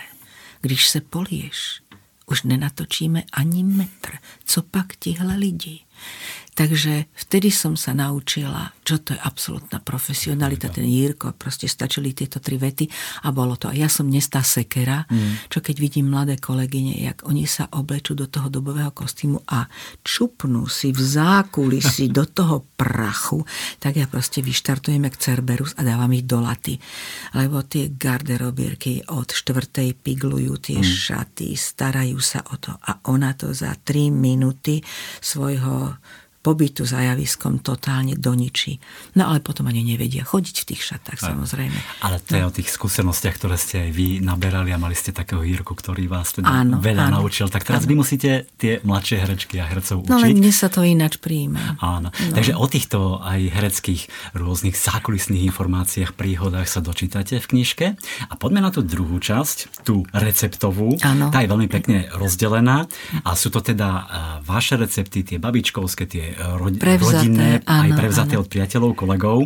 [0.60, 1.82] když se polieš?
[2.26, 4.18] Už nenatočíme ani metr.
[4.44, 5.80] Co pak tihle lidi?
[6.58, 10.66] Takže vtedy som sa naučila, čo to je absolútna profesionalita.
[10.66, 12.90] Ten Jirko, proste stačili tieto tri vety
[13.22, 13.70] a bolo to.
[13.70, 15.46] A ja som dnes tá sekera, mm.
[15.54, 19.70] čo keď vidím mladé kolegyne, jak oni sa oblečú do toho dobového kostýmu a
[20.02, 23.46] čupnú si v zákulisi do toho prachu,
[23.78, 26.74] tak ja proste vyštartujem jak Cerberus a dávam ich do laty.
[27.38, 30.90] Lebo tie garderobierky od štvrtej piglujú tie mm.
[30.90, 34.82] šaty, starajú sa o to a ona to za tri minúty
[35.22, 35.94] svojho
[36.38, 38.78] pobytu za javiskom totálne doničí.
[39.18, 41.78] No ale potom ani nevedia chodiť v tých šatách, samozrejme.
[42.06, 42.48] Ale to je no.
[42.48, 46.32] o tých skúsenostiach, ktoré ste aj vy naberali a mali ste takého Jirku, ktorý vás
[46.32, 47.50] teda áno, veľa áno, naučil.
[47.50, 47.90] Tak teraz áno.
[47.90, 50.12] vy musíte tie mladšie herečky a hercov učiť.
[50.14, 51.58] No len dnes sa to ináč príjme.
[51.82, 52.14] Áno.
[52.14, 52.34] No.
[52.34, 54.02] Takže o týchto aj hereckých
[54.38, 57.86] rôznych zákulisných informáciách, príhodách sa dočítate v knižke.
[58.30, 60.96] A poďme na tú druhú časť, tú receptovú.
[61.02, 61.34] Áno.
[61.34, 62.86] Tá je veľmi pekne rozdelená
[63.26, 64.06] a sú to teda
[64.46, 68.42] vaše recepty, tie babičkovské, tie rod- prevzaté, rodinné, áno, aj prevzaté áno.
[68.44, 69.38] od priateľov, kolegov.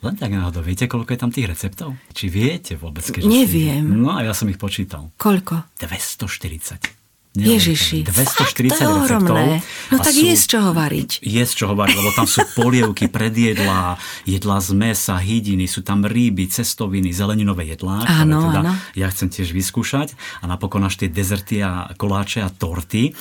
[0.00, 1.92] Len tak náhodou, viete, koľko je tam tých receptov?
[2.16, 3.04] Či viete vôbec?
[3.04, 3.84] Keď Neviem.
[3.84, 4.00] Si...
[4.00, 5.12] No a ja som ich počítal.
[5.20, 5.68] Koľko?
[5.76, 6.99] 240.
[7.30, 9.62] Ježiši, 240 Fakt, receptov.
[9.94, 11.22] No tak sú, je z čoho variť.
[11.22, 16.02] Je z čoho variť, lebo tam sú polievky, predjedlá, jedlá z mesa, hydiny, sú tam
[16.02, 18.72] ryby, cestoviny, zeleninové jedlá, áno, ktoré teda áno.
[18.98, 20.18] ja chcem tiež vyskúšať.
[20.42, 23.14] A napokon až tie dezerty a koláče a torty,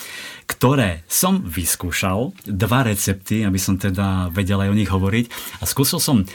[0.50, 2.34] ktoré som vyskúšal.
[2.50, 5.26] Dva recepty, aby som teda vedel aj o nich hovoriť.
[5.62, 6.26] A skúsil som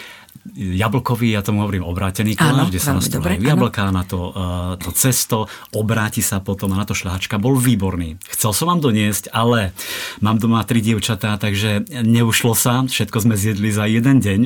[0.53, 5.49] jablkový, ja tomu hovorím obrátený koláč, kde sa nastavujú jablká na to, uh, to cesto,
[5.73, 7.41] obráti sa potom a na to šľahačka.
[7.41, 8.21] Bol výborný.
[8.29, 9.73] Chcel som vám doniesť, ale
[10.21, 12.85] mám doma tri dievčatá, takže neušlo sa.
[12.85, 14.41] Všetko sme zjedli za jeden deň.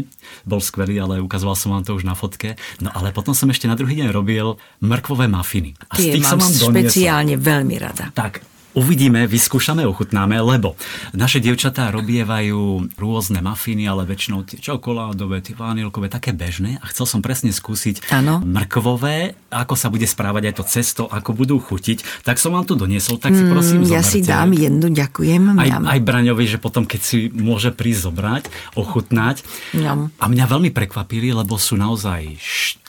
[0.47, 2.55] Bol skvelý, ale ukazoval som vám to už na fotke.
[2.79, 5.75] No ale potom som ešte na druhý deň robil mrkvové mafiny.
[5.91, 6.73] A Tie z tých mám som vám doniesol.
[6.73, 8.05] špeciálne veľmi rada.
[8.15, 8.39] Tak,
[8.79, 10.79] Uvidíme, vyskúšame, ochutnáme, lebo
[11.11, 16.79] naše dievčatá robievajú rôzne mafiny, ale väčšinou tie čokoládové, tie vanilkové, také bežné.
[16.79, 18.39] A chcel som presne skúsiť ano.
[18.39, 22.23] mrkvové, ako sa bude správať aj to cesto, ako budú chutiť.
[22.23, 24.13] Tak som vám tu doniesol, tak si prosím mm, Ja zoberte.
[24.15, 25.43] si dám jednu, ďakujem.
[25.59, 28.45] Aj, aj Braňovi, že potom, keď si môže prísť zobrať,
[28.79, 29.43] ochutnať.
[29.75, 30.15] Ňam.
[30.23, 32.39] A mňa veľmi prekvapili, lebo sú naozaj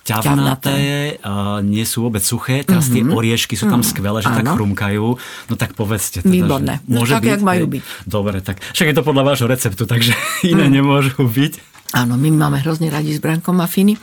[0.09, 0.79] ťavnaté,
[1.21, 2.65] a nie sú vôbec suché.
[2.65, 3.09] Teraz mm-hmm.
[3.09, 4.37] tie oriešky sú tam mm, skvelé, že ano.
[4.41, 5.05] tak chrumkajú.
[5.49, 6.25] No tak povedzte.
[6.25, 6.81] Teda, Výborné.
[6.83, 7.81] Že môže tak, byť, jak majú byť.
[8.09, 10.17] Dobre, tak však je to podľa vášho receptu, takže
[10.51, 10.73] iné mm.
[10.73, 11.53] nemôžu byť.
[11.89, 13.97] Áno, my máme hrozne radi s Brankom mafiny.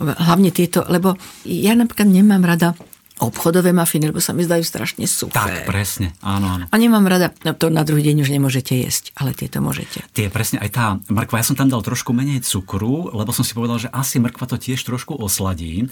[0.00, 1.16] Hlavne tieto, lebo
[1.48, 2.76] ja napríklad nemám rada
[3.22, 5.38] obchodové mafiny, lebo sa mi zdajú strašne suché.
[5.38, 6.64] Tak, presne, áno, áno.
[6.66, 10.02] A nemám rada, no to na druhý deň už nemôžete jesť, ale tieto môžete.
[10.10, 13.54] Tie presne, aj tá mrkva, ja som tam dal trošku menej cukru, lebo som si
[13.54, 15.86] povedal, že asi mrkva to tiež trošku osladí,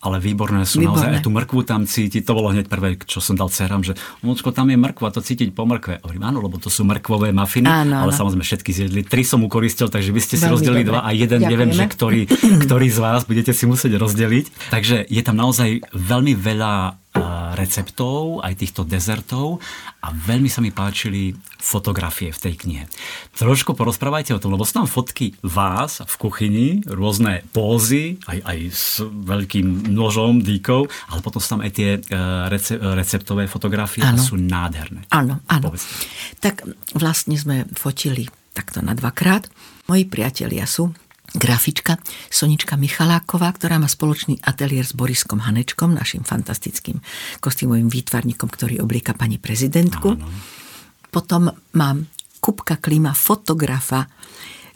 [0.00, 0.92] ale výborné sú výborné.
[0.92, 3.96] naozaj, aj tú mrkvu tam cítiť, to bolo hneď prvé, čo som dal cerám, že
[4.20, 6.04] Močko, tam je mrkva, to cítiť po mrkve.
[6.04, 8.18] Hovorím, áno, lebo to sú mrkvové mafiny, áno, ale áno.
[8.18, 9.00] samozrejme všetky zjedli.
[9.02, 10.92] Tri som ukoristil, takže vy ste si Veľmi rozdelili dobre.
[10.94, 11.50] dva a jeden, Ďakujeme.
[11.50, 12.20] neviem, že ktorý,
[12.68, 14.70] ktorý z vás budete si musieť rozdeliť.
[14.70, 16.72] Takže je tam naozaj veľmi veľa
[17.56, 19.58] receptov, aj týchto dezertov
[20.04, 22.84] a veľmi sa mi páčili fotografie v tej knihe.
[23.34, 28.58] Trošku porozprávajte o tom, lebo sú tam fotky vás v kuchyni, rôzne pózy, aj, aj
[28.70, 32.00] s veľkým nožom, dýkou, ale potom sú tam aj tie e,
[32.94, 34.20] receptové fotografie ano.
[34.20, 35.08] a sú nádherné.
[35.10, 35.74] Áno, áno.
[36.38, 39.48] Tak vlastne sme fotili takto na dvakrát.
[39.88, 40.92] Moji priatelia sú
[41.34, 41.98] grafička
[42.30, 47.02] Sonička Michaláková, ktorá má spoločný ateliér s Boriskom Hanečkom, našim fantastickým
[47.42, 50.14] kostýmovým výtvarníkom, ktorý oblieka pani prezidentku.
[50.14, 50.26] Áno.
[51.10, 52.06] Potom mám
[52.38, 54.06] Kupka Klima, fotografa,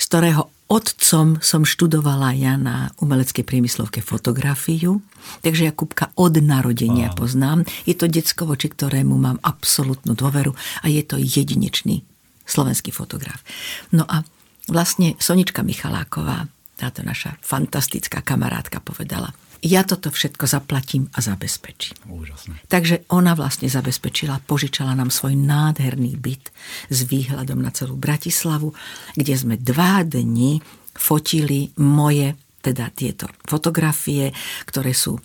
[0.01, 5.03] z ktorého otcom som študovala ja na umeleckej priemyslovke fotografiu,
[5.43, 7.19] takže ja Kupka od narodenia Áno.
[7.19, 7.59] poznám.
[7.85, 12.07] Je to decko, voči ktorému mám absolútnu dôveru a je to jedinečný
[12.47, 13.43] slovenský fotograf.
[13.91, 14.23] No a
[14.71, 16.47] vlastne Sonička Michaláková,
[16.79, 21.93] táto naša fantastická kamarátka povedala, ja toto všetko zaplatím a zabezpečím.
[22.09, 22.57] Úžasné.
[22.73, 26.49] Takže ona vlastne zabezpečila, požičala nám svoj nádherný byt
[26.89, 28.73] s výhľadom na celú Bratislavu,
[29.21, 30.65] kde sme dva dni
[30.97, 34.33] fotili moje, teda tieto fotografie,
[34.65, 35.21] ktoré sú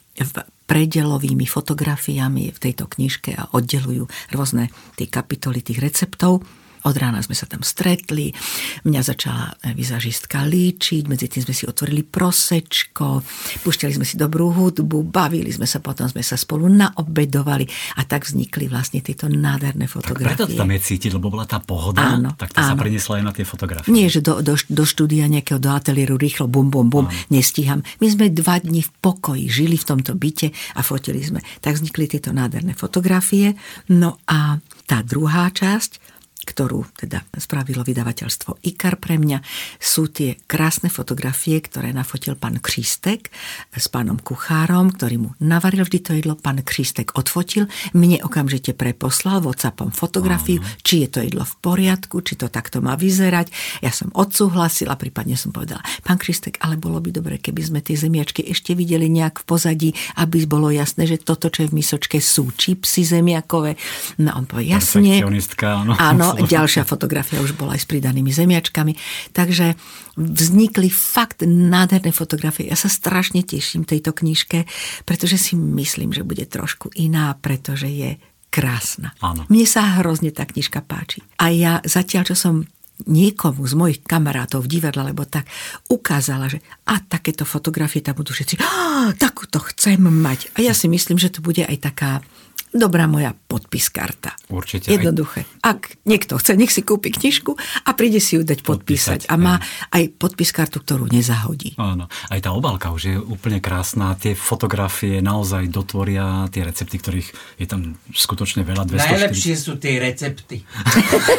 [0.67, 4.67] predelovými fotografiami v tejto knižke a oddelujú rôzne
[4.99, 6.43] tie kapitoly tých receptov.
[6.85, 8.29] Od rána sme sa tam stretli,
[8.85, 13.25] mňa začala vizažistka líčiť, medzi tým sme si otvorili prosečko,
[13.65, 17.65] púšťali sme si dobrú hudbu, bavili sme sa, potom sme sa spolu naobedovali
[17.97, 20.37] a tak vznikli vlastne tieto nádherné fotografie.
[20.37, 22.69] Tak preto to tam je cítiť, lebo bola tá pohoda, áno, tak to áno.
[22.69, 23.89] sa preniesla aj na tie fotografie.
[23.89, 27.13] Nie, že do, do, do štúdia nejakého, do ateliéru rýchlo, bum, bum, bum, áno.
[27.33, 27.81] nestíham.
[27.97, 31.41] My sme dva dni v pokoji, žili v tomto byte a fotili sme.
[31.65, 33.57] Tak vznikli tieto nádherné fotografie.
[33.89, 36.14] No a tá druhá časť,
[36.45, 39.41] ktorú teda spravilo vydavateľstvo IKAR pre mňa,
[39.81, 43.33] sú tie krásne fotografie, ktoré nafotil pán Křístek
[43.73, 46.37] s pánom Kuchárom, ktorý mu navaril vždy to jedlo.
[46.37, 47.65] Pán Křístek odfotil,
[47.97, 50.85] mne okamžite preposlal Whatsappom fotografiu, Aha.
[50.85, 53.49] či je to jedlo v poriadku, či to takto má vyzerať.
[53.81, 57.97] Ja som odsúhlasila, prípadne som povedala, pán Křístek, ale bolo by dobre, keby sme tie
[57.97, 59.89] zemiačky ešte videli nejak v pozadí,
[60.21, 63.79] aby bolo jasné, že toto, čo je v misočke, sú čipsy zemiakové.
[64.21, 65.23] No on povie, jasne.
[65.97, 68.93] Áno, ďalšia fotografia už bola aj s pridanými zemiačkami.
[69.31, 69.79] Takže
[70.19, 72.67] vznikli fakt nádherné fotografie.
[72.67, 74.67] Ja sa strašne teším tejto knižke,
[75.07, 78.19] pretože si myslím, že bude trošku iná, pretože je
[78.51, 79.11] krásna.
[79.19, 79.43] Áno.
[79.51, 81.19] Mne sa hrozne tá knižka páči.
[81.43, 82.55] A ja zatiaľ, čo som
[83.03, 85.43] niekomu z mojich kamarátov v divadle, lebo tak
[85.91, 88.55] ukázala, že a takéto fotografie tam budú všetci,
[89.19, 90.55] takúto chcem mať.
[90.55, 92.23] A ja si myslím, že to bude aj taká
[92.75, 94.35] dobrá moja podpis karta.
[94.51, 94.91] Určite.
[94.91, 95.47] Jednoduché.
[95.63, 97.55] Ak niekto chce, nech si kúpi knižku
[97.87, 99.25] a príde si ju dať podpísať.
[99.25, 99.55] podpísať a má
[99.95, 101.79] aj podpis kartu, ktorú nezahodí.
[101.79, 102.11] Áno.
[102.27, 104.13] Aj tá obálka už je úplne krásna.
[104.19, 108.83] Tie fotografie naozaj dotvoria tie recepty, ktorých je tam skutočne veľa.
[108.85, 109.15] 240.
[109.15, 110.67] Najlepšie sú tie recepty.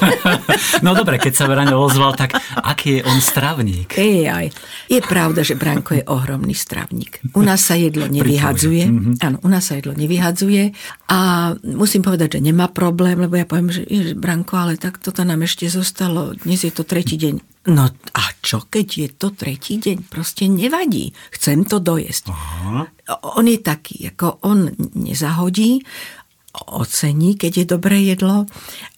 [0.84, 3.92] no dobre, keď sa Braňo ozval, tak aký je on stravník?
[3.94, 4.46] Ej, aj.
[4.88, 7.20] Je pravda, že Branko je ohromný stravník.
[7.36, 8.84] U nás sa jedlo nevyhadzuje.
[8.88, 9.14] Mm-hmm.
[9.20, 10.72] Áno, u nás sa jedlo nevyhadzuje
[11.10, 11.25] a
[11.62, 15.44] musím povedať, že nemá problém, lebo ja poviem, že jež, Branko, ale tak toto nám
[15.46, 17.66] ešte zostalo, dnes je to tretí deň.
[17.66, 20.06] No a čo, keď je to tretí deň?
[20.06, 21.10] Proste nevadí.
[21.34, 22.30] Chcem to dojesť.
[22.30, 22.86] Aha.
[23.34, 25.82] On je taký, ako on nezahodí,
[26.56, 28.46] ocení, keď je dobré jedlo.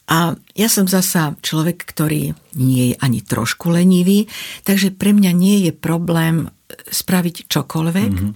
[0.09, 4.25] A ja som zasa človek, ktorý nie je ani trošku lenivý,
[4.65, 8.13] takže pre mňa nie je problém spraviť čokoľvek.
[8.13, 8.33] Mm-hmm.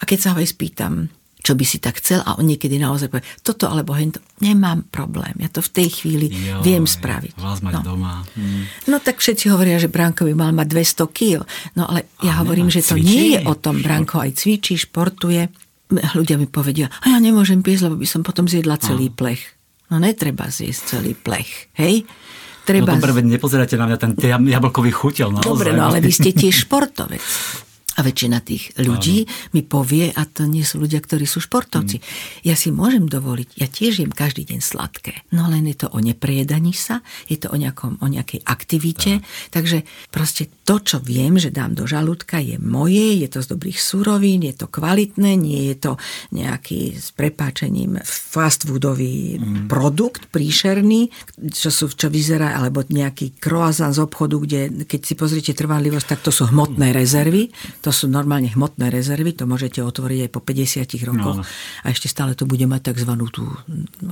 [0.00, 3.08] A keď sa ho aj spýtam, čo by si tak chcel a on niekedy naozaj
[3.08, 7.34] povie, toto alebo hento, nemám problém, ja to v tej chvíli jo, viem spraviť.
[7.40, 7.96] Vás mať no.
[7.96, 8.22] doma.
[8.36, 8.88] Hm.
[8.92, 11.40] No tak všetci hovoria, že Branko by mal mať 200 kg,
[11.76, 13.08] no ale ja a hovorím, že to cvičí.
[13.08, 15.48] nie je o tom, Branko aj cvičí, športuje.
[15.90, 19.14] Ľudia mi povedia, a ja nemôžem piesť, lebo by som potom zjedla celý a.
[19.16, 19.42] plech.
[19.90, 22.06] No netreba zjesť celý plech, hej?
[22.62, 22.94] Treba...
[22.94, 24.14] No dobre, nepozerajte na mňa, ten
[24.46, 25.50] jablkový chuťel naozaj.
[25.50, 27.24] Dobre, no ale vy ste tiež športovec.
[28.00, 29.52] A väčšina tých ľudí Áno.
[29.52, 32.00] mi povie, a to nie sú ľudia, ktorí sú športovci.
[32.00, 32.04] Mm.
[32.48, 35.20] Ja si môžem dovoliť, ja tiež jem každý deň sladké.
[35.36, 39.20] No len je to o nepriedaní sa, je to o, nejakom, o nejakej aktivite.
[39.20, 39.60] Tak.
[39.60, 43.76] Takže proste to, čo viem, že dám do žalúdka, je moje, je to z dobrých
[43.76, 45.92] surovín, je to kvalitné, nie je to
[46.32, 49.68] nejaký s prepáčením fast foodový mm.
[49.68, 51.12] produkt príšerný,
[51.52, 56.24] čo, sú, čo vyzerá, alebo nejaký croissant z obchodu, kde keď si pozrite trvanlivosť, tak
[56.24, 57.52] to sú hmotné rezervy
[57.84, 61.46] to sú normálne hmotné rezervy, to môžete otvoriť aj po 50 rokoch no.
[61.82, 63.12] a ešte stále to bude mať tzv.
[63.30, 63.44] tú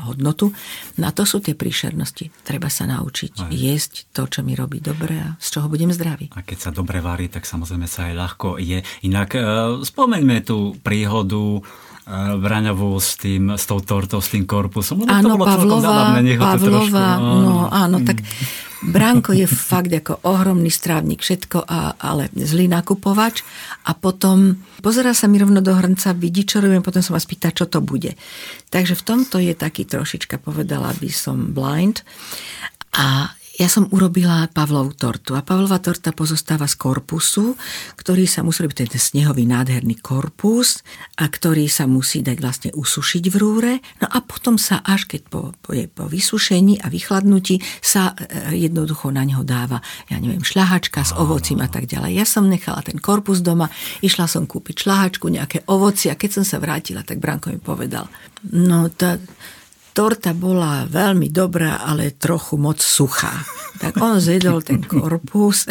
[0.07, 0.55] hodnotu.
[1.01, 2.31] No a to sú tie príšernosti.
[2.47, 3.51] Treba sa naučiť aj.
[3.51, 6.31] jesť to, čo mi robí dobre a z čoho budem zdravý.
[6.35, 8.85] A keď sa dobre varí, tak samozrejme sa aj ľahko je.
[9.07, 9.41] Inak e,
[9.83, 11.63] spomeňme tú príhodu
[12.09, 15.05] v e, Raňovú s, tým, s tou tortou, s tým korpusom.
[15.05, 18.25] Áno, Pavlova, Pavlova, no áno, tak
[18.79, 23.43] Branko je fakt ako ohromný strávnik, všetko, a, ale zlý nakupovač.
[23.85, 27.51] A potom pozera sa mi rovno do hrnca, vidí, čo robím, potom sa ma spýta,
[27.51, 28.15] čo to bude.
[28.71, 32.07] Takže v tomto je taký trošička, povedala by som, blind.
[32.95, 37.59] A ja som urobila Pavlovú tortu a Pavlova torta pozostáva z korpusu,
[37.99, 40.87] ktorý sa musí robiť ten snehový nádherný korpus
[41.19, 43.73] a ktorý sa musí dať vlastne usušiť v rúre.
[43.99, 49.11] No a potom sa až keď po, po, po vysušení a vychladnutí sa e, jednoducho
[49.11, 52.15] na neho dáva, ja neviem, šľahačka s ovocím a tak ďalej.
[52.15, 53.67] Ja som nechala ten korpus doma,
[54.07, 58.07] išla som kúpiť šľahačku, nejaké ovoci a keď som sa vrátila, tak Branko mi povedal,
[58.55, 59.19] no tá,
[59.99, 63.35] torta bola veľmi dobrá, ale trochu moc suchá.
[63.83, 65.67] Tak on zjedol ten korpus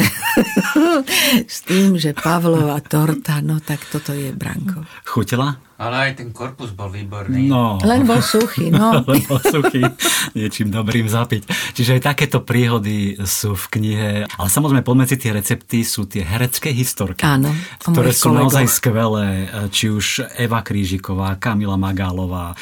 [1.56, 4.84] s tým, že Pavlova torta, no tak toto je Branko.
[5.08, 5.67] Chutila?
[5.78, 7.46] Ale aj ten korpus bol výborný.
[7.46, 7.78] No.
[7.86, 8.98] Len bol suchý, no.
[9.10, 9.86] Len bol suchý,
[10.34, 11.46] niečím dobrým zapiť.
[11.78, 14.10] Čiže aj takéto príhody sú v knihe.
[14.26, 17.22] Ale samozrejme, pomedzi tie recepty sú tie herecké historky.
[17.22, 17.54] Áno.
[17.78, 18.50] Ktoré sú kolegov.
[18.50, 19.28] naozaj skvelé.
[19.70, 20.06] Či už
[20.42, 22.58] Eva Krížiková, Kamila Magálová,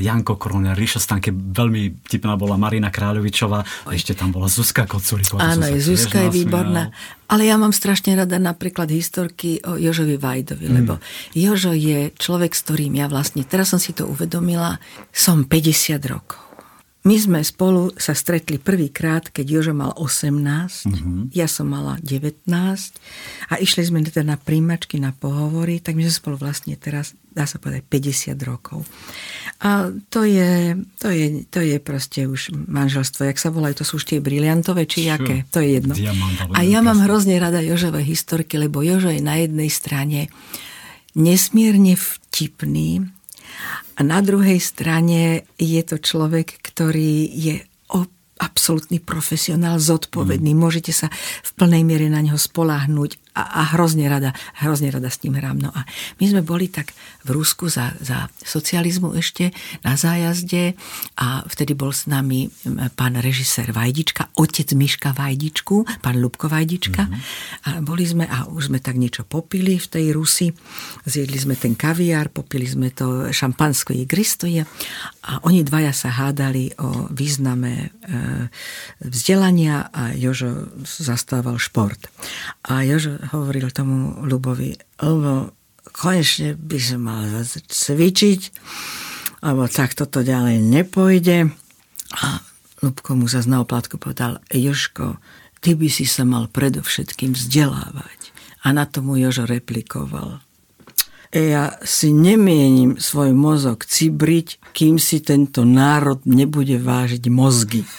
[0.00, 5.44] Janko Kroner, Ríšo Stanke, veľmi tipná bola Marina Kráľovičová, ešte tam bola Zuzka Kocuríková.
[5.44, 6.88] Áno, Zuzka je výborná.
[7.26, 10.74] Ale ja mám strašne rada napríklad historky o Jožovi Vajdovi, mm.
[10.74, 11.02] lebo
[11.34, 14.78] Jožo je človek, s ktorým ja vlastne, teraz som si to uvedomila,
[15.10, 16.46] som 50 rokov.
[17.06, 21.20] My sme spolu sa stretli prvýkrát, keď Jožo mal 18, mm-hmm.
[21.30, 22.50] ja som mala 19
[23.46, 27.44] a išli sme teda na príjmačky, na pohovory, tak my sme spolu vlastne teraz, dá
[27.44, 28.88] sa povedať, 50 rokov.
[29.60, 34.00] A to je, to je, to je proste už manželstvo, jak sa volajú, to sú
[34.00, 35.92] už tie briliantové, či jaké, to je jedno.
[36.56, 40.32] A ja mám hrozne rada Jožové historky, lebo Jožo je na jednej strane
[41.12, 43.12] nesmierne vtipný,
[43.96, 47.64] a na druhej strane je to človek, ktorý je
[48.36, 50.52] absolútny profesionál, zodpovedný.
[50.52, 50.60] Mm.
[50.60, 51.08] Môžete sa
[51.40, 54.32] v plnej miere na neho spoláhnuť a, a hrozne, rada,
[54.64, 55.60] hrozne rada s ním hrám.
[55.60, 55.84] No a
[56.16, 56.96] my sme boli tak
[57.28, 59.52] v Rusku za, za socializmu ešte
[59.84, 60.72] na zájazde
[61.20, 62.48] a vtedy bol s nami
[62.96, 67.04] pán režisér Vajdička, otec Miška Vajdičku, pán Lubko Vajdička.
[67.04, 67.68] Mm-hmm.
[67.68, 70.48] A boli sme a už sme tak niečo popili v tej Rusi.
[71.04, 74.64] Zjedli sme ten kaviár, popili sme to šampansko igristoje
[75.26, 77.86] a oni dvaja sa hádali o význame e,
[79.02, 82.08] vzdelania a Jožo zastával šport.
[82.70, 85.54] A Jožo hovoril tomu Lubovi, lebo
[85.90, 88.40] konečne by som mal cvičiť,
[89.42, 91.50] alebo tak toto ďalej nepojde.
[92.16, 92.26] A
[92.84, 95.18] Lubko mu zase na oplatku povedal, Joško,
[95.64, 98.34] ty by si sa mal predovšetkým vzdelávať.
[98.66, 100.45] A na tomu Jožo replikoval.
[101.34, 107.82] Ja si nemienim svoj mozog cibriť, kým si tento národ nebude vážiť mozgy.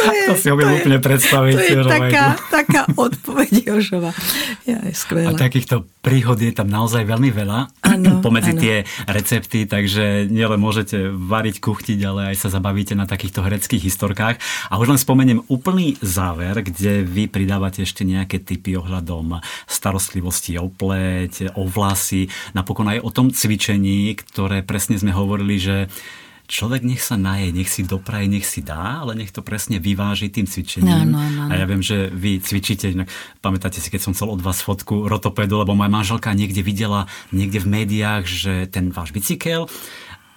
[0.00, 1.54] to, je, to si ho úplne predstaviť.
[1.54, 4.10] To je taká, taká odpoveď Jožova.
[4.66, 5.32] Ja, je skvelá.
[5.32, 8.60] A takýchto príhod je tam naozaj veľmi veľa ano, pomedzi ano.
[8.60, 8.76] tie
[9.08, 14.36] recepty, takže nielen môžete variť, kuchtiť, ale aj sa zabavíte na takýchto hereckých historkách.
[14.72, 20.72] A už len spomeniem úplný záver, kde vy pridávate ešte nejaké typy ohľadom starostlivosti o
[20.72, 25.76] pleť, o vlasy, napokon aj o tom cvičení, ktoré presne sme hovorili, že
[26.50, 30.34] človek nech sa naje, nech si dopraje, nech si dá, ale nech to presne vyváži
[30.34, 31.06] tým cvičením.
[31.06, 32.90] No, no, no, a ja viem, že vy cvičíte,
[33.38, 37.62] pamätáte si, keď som chcel od vás fotku rotopedu, lebo moja manželka niekde videla, niekde
[37.62, 39.70] v médiách, že ten váš bicykel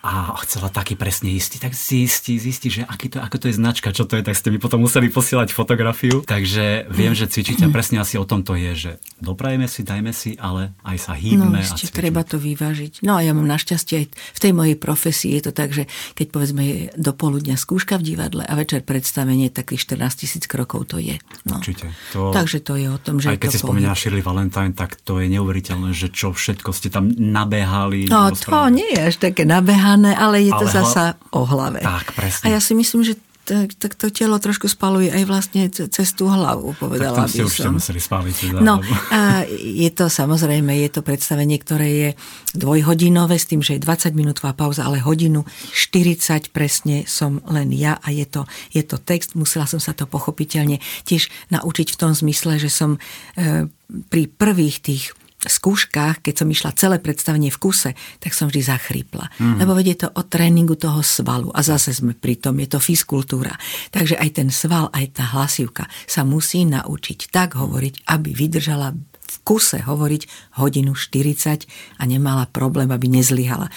[0.04, 3.96] a chcela taký presne istý, tak zistí, zistí, že aký to, ako to je značka,
[3.96, 6.24] čo to je, tak ste mi potom museli posielať fotografiu.
[6.28, 8.92] Takže viem, že cvičíte a presne asi o tom to je, že
[9.24, 12.00] doprajeme si, dajme si, ale aj sa hýbme no, a ešte cvičme.
[12.04, 13.00] treba to vyvážiť.
[13.00, 16.28] No a ja mám našťastie aj v tej mojej profesii je to tak, že keď
[16.30, 21.02] povedzme je do poludňa skúška v divadle a večer predstavenie, takých 14 tisíc krokov to
[21.02, 21.18] je.
[21.48, 21.58] No.
[21.58, 21.96] Určite.
[22.14, 23.96] To, Takže to je o tom, že aj keď je si to spomínala.
[23.98, 28.12] Shirley Valentine, tak to je neuveriteľné, že čo všetko ste tam nabehali.
[28.12, 29.48] No to nie je až také
[29.94, 31.80] nabehané, ale je to Ale zasa o hlave.
[31.82, 32.44] Tak, presne.
[32.50, 33.14] A ja si myslím, že
[33.44, 37.44] tak, tak to telo trošku spaluje aj vlastne ce- cez tú hlavu, Tak povedala ste
[37.44, 37.76] by som.
[37.76, 38.36] museli spáliť.
[38.40, 38.80] Teda, No
[39.12, 42.10] a je to samozrejme, je to predstavenie, ktoré je
[42.56, 45.44] dvojhodinové s tým, že je 20 minútová pauza, ale hodinu
[45.76, 49.36] 40 presne som len ja a je to, je to text.
[49.36, 52.96] Musela som sa to pochopiteľne tiež naučiť v tom zmysle, že som
[53.36, 53.68] e,
[54.08, 55.04] pri prvých tých
[55.50, 59.32] skúškach, keď som išla celé predstavenie v kuse, tak som vždy zachrypla.
[59.40, 59.64] Mm.
[59.64, 62.80] Lebo veď je to o tréningu toho svalu a zase sme pri tom, je to
[62.80, 63.56] fizkultúra.
[63.92, 68.96] Takže aj ten sval, aj tá hlasivka sa musí naučiť tak hovoriť, aby vydržala
[69.34, 71.66] v kuse hovoriť hodinu 40
[71.98, 73.74] a nemala problém, aby nezlyhala.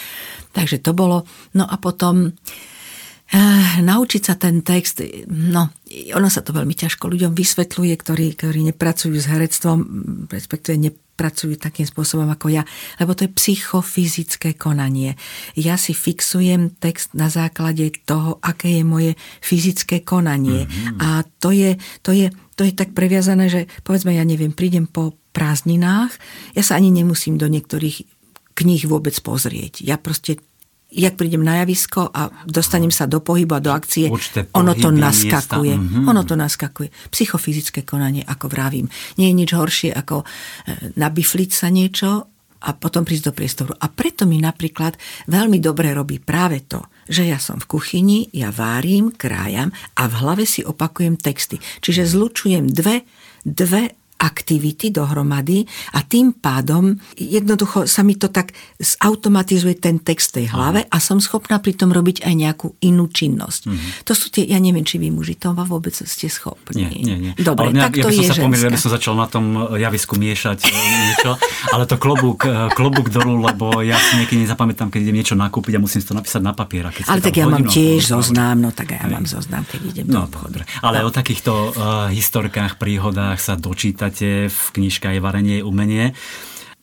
[0.52, 1.24] Takže to bolo.
[1.56, 5.00] No a potom eh, naučiť sa ten text,
[5.32, 5.72] no,
[6.12, 9.78] ono sa to veľmi ťažko ľuďom vysvetľuje, ktorí, ktorí nepracujú s herectvom,
[10.28, 10.76] respektíve
[11.16, 12.62] nepracujú takým spôsobom ako ja,
[13.00, 15.16] lebo to je psychofyzické konanie.
[15.56, 19.10] Ja si fixujem text na základe toho, aké je moje
[19.40, 20.68] fyzické konanie.
[20.68, 21.00] Mm-hmm.
[21.00, 25.16] A to je, to, je, to je tak previazané, že povedzme, ja neviem, prídem po
[25.32, 26.12] prázdninách,
[26.52, 28.04] ja sa ani nemusím do niektorých
[28.52, 29.80] kníh vôbec pozrieť.
[29.80, 30.36] Ja proste
[30.86, 34.06] jak prídem na javisko a dostanem sa do pohybu a do akcie,
[34.54, 35.74] ono to naskakuje.
[35.74, 36.08] mhm.
[36.08, 36.88] Ono to naskakuje.
[37.10, 38.86] Psychofyzické konanie, ako vravím.
[39.18, 40.26] Nie je nič horšie, ako e,
[40.94, 43.72] nabifliť sa niečo a potom prísť do priestoru.
[43.76, 44.96] A preto mi napríklad
[45.28, 50.14] veľmi dobre robí práve to, že ja som v kuchyni, ja várim, krájam a v
[50.22, 51.60] hlave si opakujem texty.
[51.84, 53.04] Čiže zlučujem dve,
[53.44, 60.42] dve aktivity dohromady a tým pádom jednoducho sa mi to tak zautomatizuje ten text v
[60.42, 63.62] tej hlave a som schopná pri tom robiť aj nejakú inú činnosť.
[63.68, 63.90] Mm-hmm.
[64.08, 66.86] To sú tie, ja neviem, či vy muži to vôbec ste schopní.
[66.86, 67.32] Nie, nie, nie.
[67.36, 69.44] Dobre, ale mňa, tak ja to som je sa pomýlil, aby som začal na tom
[69.76, 71.30] javisku miešať e, niečo,
[71.72, 75.76] ale to klobúk, e, klobúk dolu, lebo ja si niekedy nezapamätám, keď idem niečo nakúpiť
[75.76, 76.88] a musím si to napísať na papier.
[76.88, 80.06] Keď Ale tak ja mám tiež pol zoznam, no tak ja mám zoznam, keď idem
[80.08, 80.44] do No, obchodu.
[80.48, 80.62] dobre.
[80.80, 81.72] Ale o takýchto uh,
[82.08, 83.58] historkách, príhodách sa
[84.06, 86.04] dočítate v knižke aj Varenie je umenie.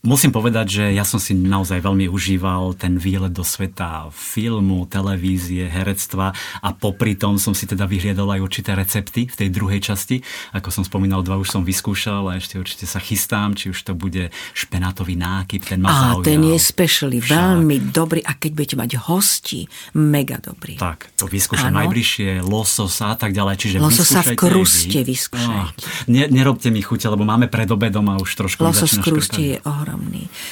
[0.04, 5.64] Musím povedať, že ja som si naozaj veľmi užíval ten výlet do sveta filmu, televízie,
[5.72, 10.20] herectva a popri tom som si teda vyhliadol aj určité recepty v tej druhej časti.
[10.52, 13.96] Ako som spomínal, dva už som vyskúšal a ešte určite sa chystám, či už to
[13.96, 16.28] bude špenátový nákyp, ten ma A zaujal.
[16.28, 17.32] ten je specially, Však.
[17.40, 20.84] veľmi dobrý a keď budete mať hosti, mega dobrý.
[20.84, 21.80] Tak, to vyskúšam Áno.
[21.80, 23.56] najbližšie, lososa a tak ďalej.
[23.56, 25.16] Čiže Lososa v kruste vy.
[25.16, 26.12] vyskúšajte.
[26.12, 29.58] Ne, nerobte mi chute, lebo máme pred obedom a už trošku Losos v kruste je
[29.64, 29.92] ohromný.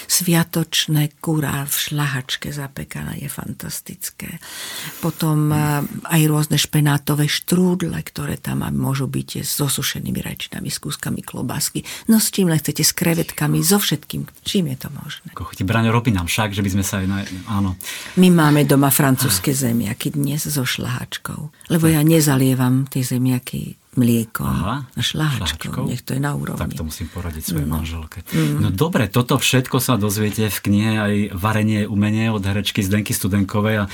[0.06, 4.38] Sviatočné kurá v šlahačke zapekané je fantastické.
[5.02, 11.26] Potom a, aj rôzne špenátové štrúdle, ktoré tam môžu byť so sušenými rajčinami, s kúskami
[11.26, 11.82] klobásky.
[12.08, 14.30] No s čím len chcete, s krevetkami, so všetkým.
[14.46, 15.34] Čím je to možné?
[15.34, 15.66] Ako chutí.
[15.66, 17.06] Braňo, robí nám však, že by sme sa aj...
[17.10, 17.18] Na...
[17.50, 17.76] Áno.
[18.22, 21.72] My máme doma francúzske zemiaky dnes so šlahačkou.
[21.74, 24.48] Lebo ja nezalievam tie zemiaky mliekom.
[24.48, 25.84] Aha, a šlahačkou.
[25.92, 26.64] Nech to je na úrovni.
[26.64, 27.76] Tak to musím poradiť svojej no.
[27.80, 28.24] manželke.
[28.36, 33.84] No dobre, toto všetko sa dozviete v knihe aj Varenie umenie od herečky Zdenky Studenkovej
[33.84, 33.92] a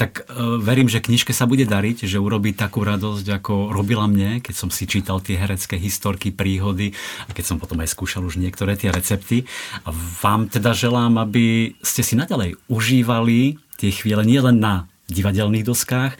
[0.00, 4.40] tak e, verím, že knižke sa bude dariť, že urobí takú radosť, ako robila mne,
[4.40, 6.96] keď som si čítal tie herecké historky, príhody
[7.28, 9.44] a keď som potom aj skúšal už niektoré tie recepty.
[9.84, 9.92] A
[10.24, 16.16] vám teda želám, aby ste si naďalej užívali tie chvíle nielen na divadelných doskách,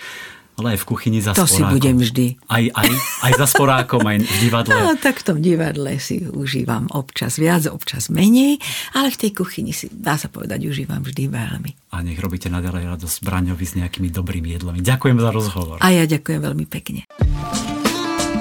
[0.61, 1.75] ale aj v kuchyni za To si sporákom.
[1.75, 2.27] budem vždy.
[2.47, 2.89] Aj, aj,
[3.25, 4.73] aj za sporákom, aj v divadle.
[4.81, 8.61] No, tak v tom divadle si užívam občas viac, občas menej,
[8.93, 11.71] ale v tej kuchyni si, dá sa povedať, užívam vždy veľmi.
[11.91, 14.79] A nech robíte naďalej radosť Braňovi s nejakými dobrými jedlami.
[14.81, 15.77] Ďakujem za rozhovor.
[15.81, 17.09] A ja ďakujem veľmi pekne.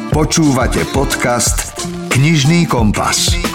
[0.09, 3.48] Počúvate podcast Knižný kompas.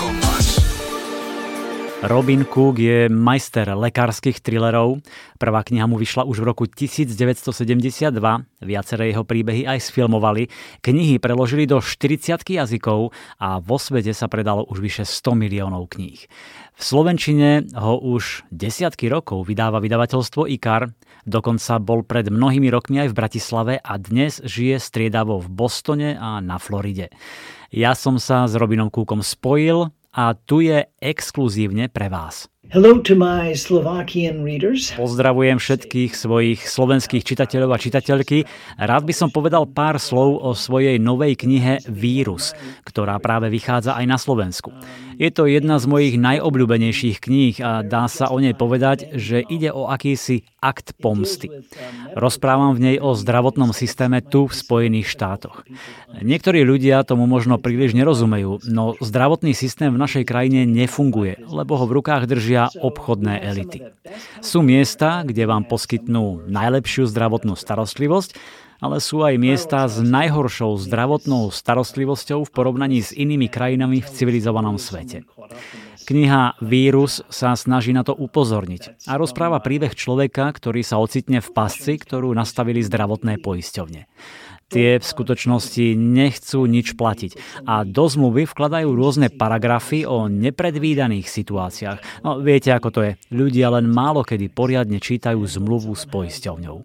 [2.05, 5.01] Robin Cook je majster lekárskych thrillerov.
[5.41, 8.13] Prvá kniha mu vyšla už v roku 1972.
[8.61, 10.53] Viaceré jeho príbehy aj sfilmovali.
[10.85, 13.09] Knihy preložili do 40 jazykov
[13.41, 16.29] a vo svete sa predalo už vyše 100 miliónov kníh.
[16.77, 20.93] V Slovenčine ho už desiatky rokov vydáva vydavateľstvo IKAR,
[21.25, 26.37] dokonca bol pred mnohými rokmi aj v Bratislave a dnes žije striedavo v Bostone a
[26.45, 27.09] na Floride.
[27.73, 32.47] Ja som sa s Robinom Cookom spojil a tu je exkluzívne pre vás.
[32.73, 34.97] Hello to my Slovakian readers.
[34.97, 38.49] Pozdravujem všetkých svojich slovenských čitateľov a čitateľky.
[38.81, 42.57] Rád by som povedal pár slov o svojej novej knihe Vírus,
[42.89, 44.73] ktorá práve vychádza aj na Slovensku.
[45.15, 49.71] Je to jedna z mojich najobľúbenejších kníh a dá sa o nej povedať, že ide
[49.71, 51.53] o akýsi akt pomsty.
[52.17, 55.62] Rozprávam v nej o zdravotnom systéme tu v Spojených štátoch.
[56.25, 61.85] Niektorí ľudia tomu možno príliš nerozumejú, no zdravotný systém v našej krajine nefunguje, lebo ho
[61.85, 63.85] v rukách držia obchodné elity.
[64.41, 71.49] Sú miesta, kde vám poskytnú najlepšiu zdravotnú starostlivosť, ale sú aj miesta s najhoršou zdravotnou
[71.49, 75.24] starostlivosťou v porovnaní s inými krajinami v civilizovanom svete.
[76.05, 81.49] Kniha Vírus sa snaží na to upozorniť a rozpráva príbeh človeka, ktorý sa ocitne v
[81.49, 84.05] pasci, ktorú nastavili zdravotné poisťovne
[84.74, 87.62] tie v skutočnosti nechcú nič platiť.
[87.68, 92.26] A do zmluvy vkladajú rôzne paragrafy o nepredvídaných situáciách.
[92.26, 93.12] No viete, ako to je.
[93.30, 96.76] Ľudia len málo kedy poriadne čítajú zmluvu s poisťovňou.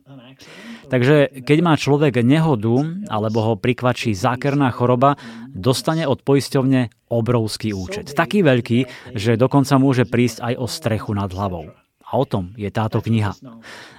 [0.90, 5.16] Takže keď má človek nehodu alebo ho prikvačí zákerná choroba,
[5.54, 8.14] dostane od poisťovne obrovský účet.
[8.18, 8.80] Taký veľký,
[9.14, 11.70] že dokonca môže prísť aj o strechu nad hlavou.
[12.10, 13.38] A o tom je táto kniha.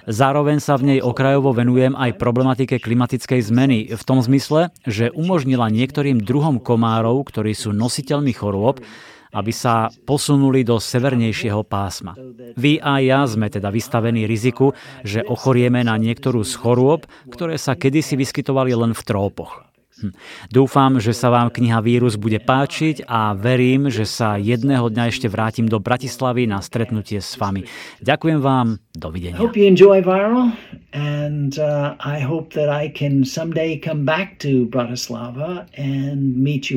[0.03, 5.71] Zároveň sa v nej okrajovo venujem aj problematike klimatickej zmeny v tom zmysle, že umožnila
[5.71, 8.83] niektorým druhom komárov, ktorí sú nositeľmi chorôb,
[9.31, 12.15] aby sa posunuli do severnejšieho pásma.
[12.55, 17.75] Vy a ja sme teda vystavení riziku, že ochorieme na niektorú z chorôb, ktoré sa
[17.75, 19.71] kedysi vyskytovali len v trópoch.
[20.01, 20.11] Hm.
[20.49, 25.29] Dúfam, že sa vám kniha Vírus bude páčiť a verím, že sa jedného dňa ešte
[25.29, 27.69] vrátim do Bratislavy na stretnutie s vami.
[28.01, 29.37] Ďakujem vám, dovidenia.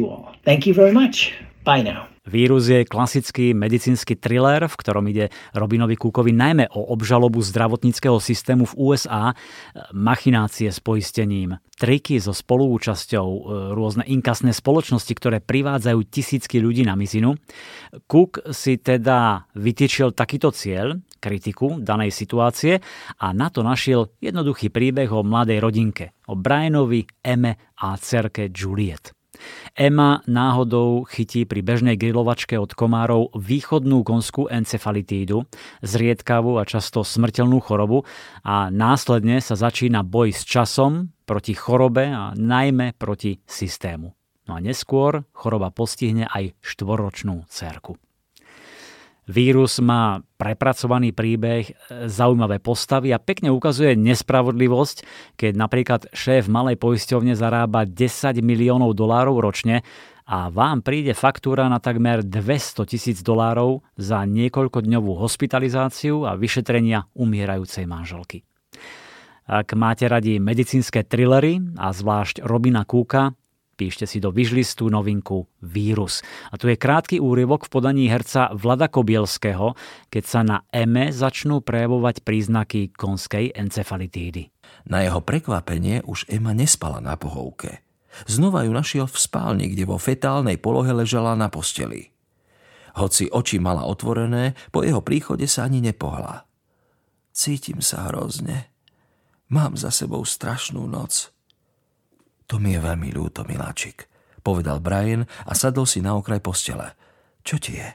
[0.05, 0.37] Uh.
[0.45, 1.33] Thank you very much.
[1.65, 2.14] Bye now.
[2.25, 8.65] Vírus je klasický medicínsky thriller, v ktorom ide Robinovi Cookovi najmä o obžalobu zdravotníckého systému
[8.65, 9.37] v USA,
[9.93, 13.41] machinácie s poistením, triky so spoluúčasťou, e,
[13.77, 17.37] rôzne inkasné spoločnosti, ktoré privádzajú tisícky ľudí na mizinu.
[18.09, 22.81] Cook si teda vytýčil takýto cieľ, kritiku danej situácie
[23.21, 29.24] a na to našiel jednoduchý príbeh o mladej rodinke, o Brianovi, Eme a cerke Juliet.
[29.75, 35.47] Ema náhodou chytí pri bežnej grilovačke od komárov východnú konskú encefalitídu,
[35.83, 38.07] zriedkavú a často smrteľnú chorobu
[38.47, 44.15] a následne sa začína boj s časom proti chorobe a najmä proti systému.
[44.45, 47.97] No a neskôr choroba postihne aj štvoročnú cerku.
[49.25, 51.73] Vírus má prepracovaný príbeh,
[52.09, 54.97] zaujímavé postavy a pekne ukazuje nespravodlivosť,
[55.41, 59.81] keď napríklad šéf malej poisťovne zarába 10 miliónov dolárov ročne
[60.25, 67.85] a vám príde faktúra na takmer 200 tisíc dolárov za niekoľkodňovú hospitalizáciu a vyšetrenia umierajúcej
[67.85, 68.45] manželky.
[69.45, 73.37] Ak máte radi medicínske trillery a zvlášť Robina Kúka,
[73.75, 76.23] Píšte si do vyžlistu novinku Vírus.
[76.49, 79.75] A tu je krátky úryvok v podaní herca Vlada Kobielského,
[80.07, 84.55] keď sa na EME začnú prejavovať príznaky konskej encefalitídy.
[84.87, 87.83] Na jeho prekvapenie už Ema nespala na pohovke.
[88.31, 92.15] Znova ju našiel v spálni, kde vo fetálnej polohe ležala na posteli.
[92.95, 96.47] Hoci oči mala otvorené, po jeho príchode sa ani nepohla.
[97.35, 98.71] Cítim sa hrozne.
[99.51, 101.34] Mám za sebou strašnú noc.
[102.49, 104.05] To mi je veľmi ľúto, miláčik,
[104.45, 106.93] povedal Brian a sadol si na okraj postele.
[107.45, 107.89] Čo ti je?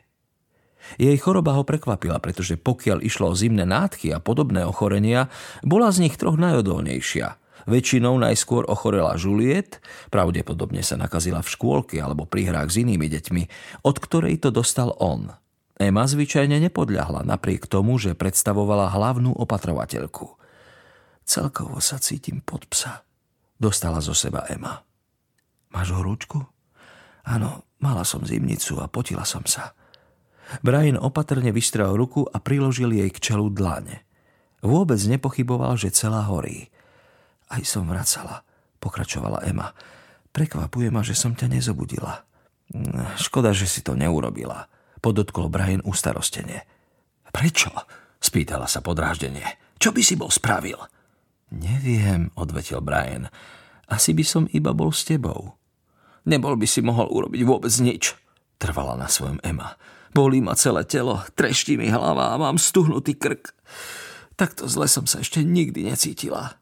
[0.98, 5.30] Jej choroba ho prekvapila, pretože pokiaľ išlo o zimné nádchy a podobné ochorenia,
[5.62, 7.38] bola z nich troch najodolnejšia.
[7.70, 13.44] Väčšinou najskôr ochorela Juliet, pravdepodobne sa nakazila v škôlke alebo pri hrách s inými deťmi,
[13.86, 15.30] od ktorej to dostal on.
[15.78, 20.36] Emma zvyčajne nepodľahla napriek tomu, že predstavovala hlavnú opatrovateľku.
[21.30, 23.06] Celkovo sa cítim pod psa.
[23.60, 24.88] Dostala zo seba Ema.
[25.76, 26.40] Máš horúčku?
[27.28, 29.76] Áno, mala som zimnicu a potila som sa.
[30.64, 34.08] Brian opatrne vystrel ruku a priložil jej k čelu dlane.
[34.64, 36.72] Vôbec nepochyboval, že celá horí.
[37.52, 38.48] Aj som vracala,
[38.80, 39.76] pokračovala Ema.
[40.32, 42.24] Prekvapuje ma, že som ťa nezobudila.
[43.20, 44.72] Škoda, že si to neurobila,
[45.04, 46.64] podotkol Brian ustarostene.
[47.30, 47.76] Prečo?
[48.24, 49.46] spýtala sa podráždenie.
[49.80, 50.80] Čo by si bol spravil?
[51.50, 53.26] Neviem, odvetil Brian.
[53.90, 55.58] Asi by som iba bol s tebou.
[56.30, 58.14] Nebol by si mohol urobiť vôbec nič,
[58.62, 59.74] trvala na svojom Emma.
[60.14, 63.50] Bolí ma celé telo, treští mi hlava a mám stuhnutý krk.
[64.38, 66.62] Takto zle som sa ešte nikdy necítila.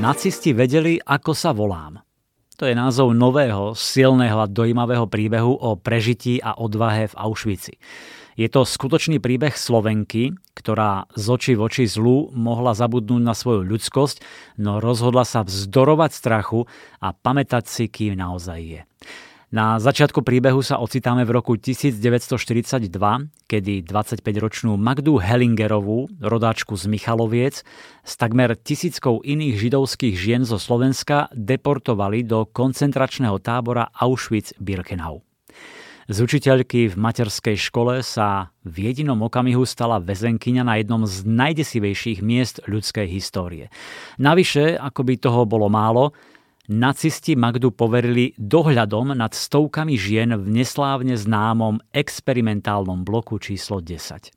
[0.00, 2.00] Nacisti vedeli, ako sa volám.
[2.60, 7.80] To je názov nového, silného a dojímavého príbehu o prežití a odvahe v Auschwitzi.
[8.36, 13.64] Je to skutočný príbeh Slovenky, ktorá z očí v oči zlu mohla zabudnúť na svoju
[13.64, 14.20] ľudskosť,
[14.60, 16.68] no rozhodla sa vzdorovať strachu
[17.00, 18.80] a pamätať si, kým naozaj je.
[19.50, 22.86] Na začiatku príbehu sa ocitáme v roku 1942,
[23.50, 27.66] kedy 25-ročnú Magdu Hellingerovú, rodáčku z Michaloviec,
[28.06, 35.26] s takmer tisíckou iných židovských žien zo Slovenska deportovali do koncentračného tábora Auschwitz-Birkenau.
[36.06, 42.22] Z učiteľky v materskej škole sa v jedinom okamihu stala väzenkyňa na jednom z najdesivejších
[42.22, 43.66] miest ľudskej histórie.
[44.18, 46.14] Navyše, ako by toho bolo málo,
[46.70, 54.30] nacisti Magdu poverili dohľadom nad stovkami žien v neslávne známom experimentálnom bloku číslo 10.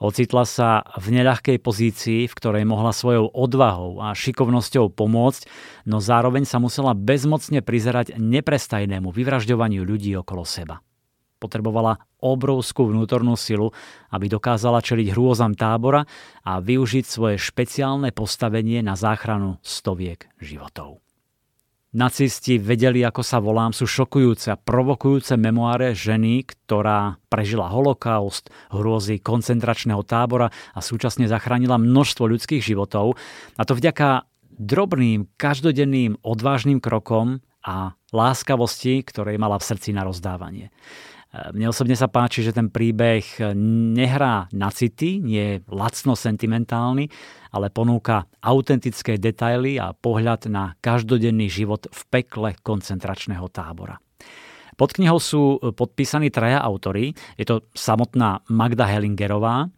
[0.00, 5.44] Ocitla sa v neľahkej pozícii, v ktorej mohla svojou odvahou a šikovnosťou pomôcť,
[5.84, 10.80] no zároveň sa musela bezmocne prizerať neprestajnému vyvražďovaniu ľudí okolo seba.
[11.36, 13.76] Potrebovala obrovskú vnútornú silu,
[14.08, 16.08] aby dokázala čeliť hrôzam tábora
[16.48, 21.09] a využiť svoje špeciálne postavenie na záchranu stoviek životov.
[21.90, 29.18] Nacisti vedeli, ako sa volám, sú šokujúce a provokujúce memoáre ženy, ktorá prežila holokaust, hrôzy
[29.18, 33.18] koncentračného tábora a súčasne zachránila množstvo ľudských životov.
[33.58, 34.22] A to vďaka
[34.54, 40.70] drobným, každodenným, odvážnym krokom a láskavosti, ktorej mala v srdci na rozdávanie.
[41.30, 43.22] Mne osobne sa páči, že ten príbeh
[43.94, 47.06] nehrá na city, nie je lacno sentimentálny,
[47.54, 54.02] ale ponúka autentické detaily a pohľad na každodenný život v pekle koncentračného tábora.
[54.74, 55.42] Pod knihou sú
[55.76, 57.14] podpísaní traja autory.
[57.38, 59.70] Je to samotná Magda Hellingerová,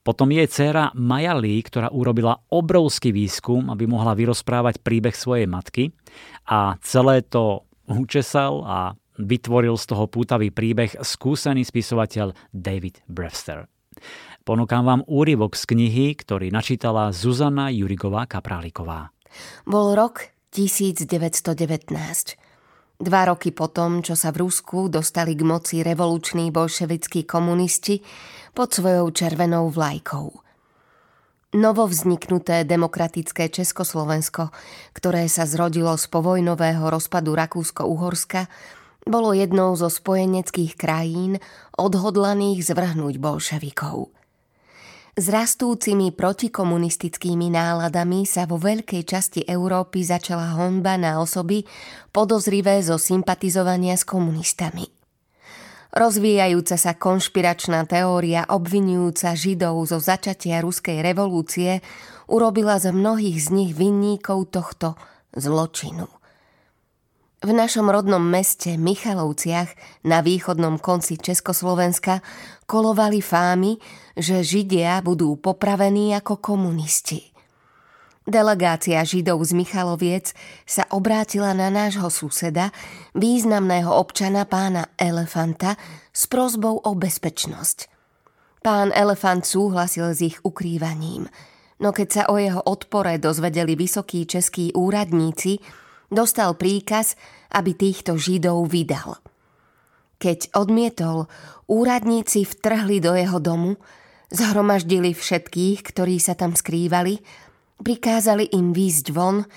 [0.00, 5.90] potom jej dcéra Maja Lee, ktorá urobila obrovský výskum, aby mohla vyrozprávať príbeh svojej matky
[6.48, 8.78] a celé to učesal a
[9.24, 13.68] vytvoril z toho pútavý príbeh skúsený spisovateľ David Brewster.
[14.44, 19.12] Ponúkam vám úryvok z knihy, ktorý načítala Zuzana Jurigová Kapráliková.
[19.68, 21.06] Bol rok 1919.
[23.00, 28.04] Dva roky potom, čo sa v Rusku dostali k moci revoluční bolševickí komunisti
[28.52, 30.28] pod svojou červenou vlajkou.
[31.50, 34.54] Novo vzniknuté demokratické Československo,
[34.94, 38.46] ktoré sa zrodilo z povojnového rozpadu Rakúsko-Uhorska,
[39.10, 41.42] bolo jednou zo spojeneckých krajín
[41.74, 44.14] odhodlaných zvrhnúť bolševikov.
[45.18, 51.66] S rastúcimi protikomunistickými náladami sa vo veľkej časti Európy začala honba na osoby
[52.14, 54.86] podozrivé zo sympatizovania s komunistami.
[55.90, 61.82] Rozvíjajúca sa konšpiračná teória obvinujúca Židov zo začatia ruskej revolúcie
[62.30, 64.94] urobila z mnohých z nich vinníkov tohto
[65.34, 66.19] zločinu.
[67.40, 69.72] V našom rodnom meste Michalovciach
[70.04, 72.20] na východnom konci Československa
[72.68, 73.80] kolovali fámy,
[74.12, 77.32] že Židia budú popravení ako komunisti.
[78.28, 80.36] Delegácia Židov z Michaloviec
[80.68, 82.76] sa obrátila na nášho suseda,
[83.16, 85.80] významného občana pána Elefanta,
[86.12, 87.88] s prozbou o bezpečnosť.
[88.60, 91.24] Pán Elefant súhlasil s ich ukrývaním,
[91.80, 95.56] no keď sa o jeho odpore dozvedeli vysokí českí úradníci,
[96.10, 97.14] dostal príkaz,
[97.54, 99.16] aby týchto Židov vydal.
[100.20, 101.32] Keď odmietol,
[101.64, 103.80] úradníci vtrhli do jeho domu,
[104.28, 107.24] zhromaždili všetkých, ktorí sa tam skrývali,
[107.80, 109.48] prikázali im výjsť von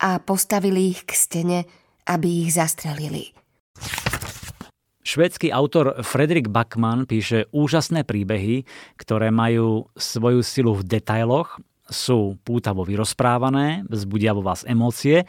[0.00, 1.58] a postavili ich k stene,
[2.06, 3.34] aby ich zastrelili.
[5.04, 8.64] Švédsky autor Fredrik Backman píše úžasné príbehy,
[8.96, 15.28] ktoré majú svoju silu v detailoch, sú pútavo vyrozprávané, vzbudia vo vás emócie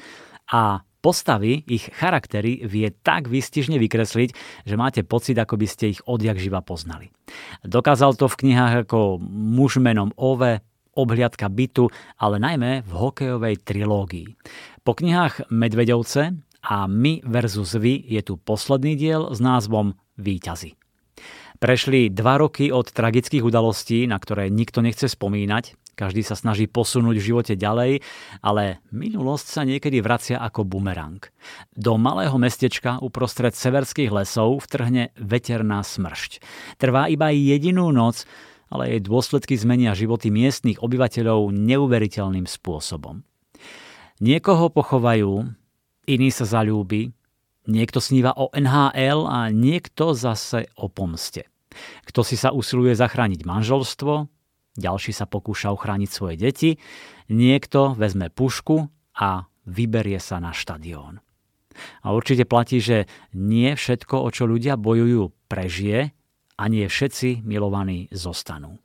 [0.51, 4.29] a postavy, ich charaktery vie tak výstižne vykresliť,
[4.65, 7.13] že máte pocit, ako by ste ich odjak živa poznali.
[7.61, 10.65] Dokázal to v knihách ako Muž menom Ove,
[10.95, 14.31] Obhliadka bytu, ale najmä v hokejovej trilógii.
[14.81, 20.79] Po knihách Medvedovce a My versus Vy je tu posledný diel s názvom Výťazy.
[21.59, 27.15] Prešli dva roky od tragických udalostí, na ktoré nikto nechce spomínať, každý sa snaží posunúť
[27.17, 28.03] v živote ďalej,
[28.43, 31.23] ale minulosť sa niekedy vracia ako bumerang.
[31.71, 36.43] Do malého mestečka uprostred severských lesov vtrhne veterná smršť.
[36.77, 38.27] Trvá iba jedinú noc,
[38.67, 43.23] ale jej dôsledky zmenia životy miestnych obyvateľov neuveriteľným spôsobom.
[44.19, 45.47] Niekoho pochovajú,
[46.07, 47.11] iný sa zalúbi,
[47.67, 51.47] niekto sníva o NHL a niekto zase o pomste.
[52.07, 54.34] Kto si sa usiluje zachrániť manželstvo,
[54.75, 56.69] ďalší sa pokúša ochrániť svoje deti,
[57.31, 61.23] niekto vezme pušku a vyberie sa na štadión.
[62.03, 66.15] A určite platí, že nie všetko, o čo ľudia bojujú, prežije
[66.55, 68.79] a nie všetci milovaní zostanú.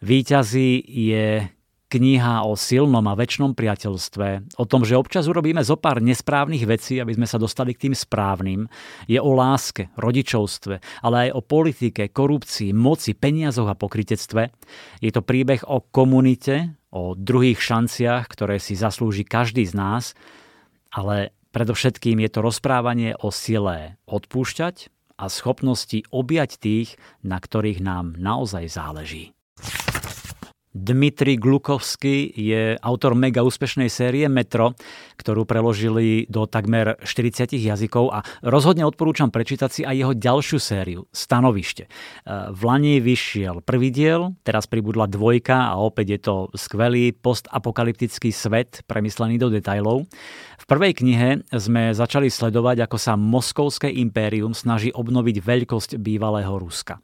[0.00, 1.50] Výťazí je
[1.88, 7.00] kniha o silnom a väčšnom priateľstve, o tom, že občas urobíme zo pár nesprávnych vecí,
[7.00, 8.68] aby sme sa dostali k tým správnym,
[9.08, 14.52] je o láske, rodičovstve, ale aj o politike, korupcii, moci, peniazoch a pokritectve.
[15.00, 20.04] Je to príbeh o komunite, o druhých šanciach, ktoré si zaslúži každý z nás,
[20.92, 26.88] ale predovšetkým je to rozprávanie o sile odpúšťať a schopnosti objať tých,
[27.24, 29.32] na ktorých nám naozaj záleží.
[30.78, 34.78] Dmitri Glukovský je autor mega úspešnej série Metro,
[35.18, 41.00] ktorú preložili do takmer 40 jazykov a rozhodne odporúčam prečítať si aj jeho ďalšiu sériu
[41.10, 41.84] Stanovište.
[41.84, 41.90] E,
[42.54, 48.86] v Lani vyšiel prvý diel, teraz pribudla dvojka a opäť je to skvelý postapokalyptický svet
[48.86, 50.06] premyslený do detajlov.
[50.58, 57.02] V prvej knihe sme začali sledovať, ako sa Moskovské impérium snaží obnoviť veľkosť bývalého Ruska.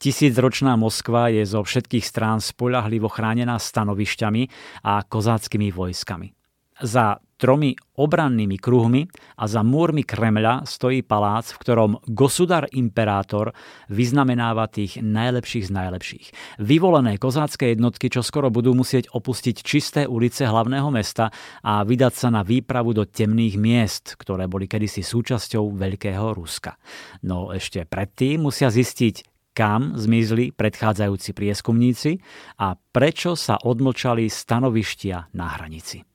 [0.00, 4.42] Tisícročná Moskva je zo všetkých strán spoľahlivo chránená stanovišťami
[4.88, 6.32] a kozáckými vojskami.
[6.80, 9.08] Za tromi obrannými kruhmi
[9.40, 13.52] a za múrmi Kremľa stojí palác, v ktorom gosudar imperátor
[13.88, 16.26] vyznamenáva tých najlepších z najlepších.
[16.60, 22.28] Vyvolené kozácké jednotky čo skoro budú musieť opustiť čisté ulice hlavného mesta a vydať sa
[22.28, 26.76] na výpravu do temných miest, ktoré boli kedysi súčasťou Veľkého Ruska.
[27.24, 32.22] No ešte predtým musia zistiť, kam zmizli predchádzajúci prieskumníci
[32.60, 36.06] a prečo sa odmlčali stanovištia na hranici.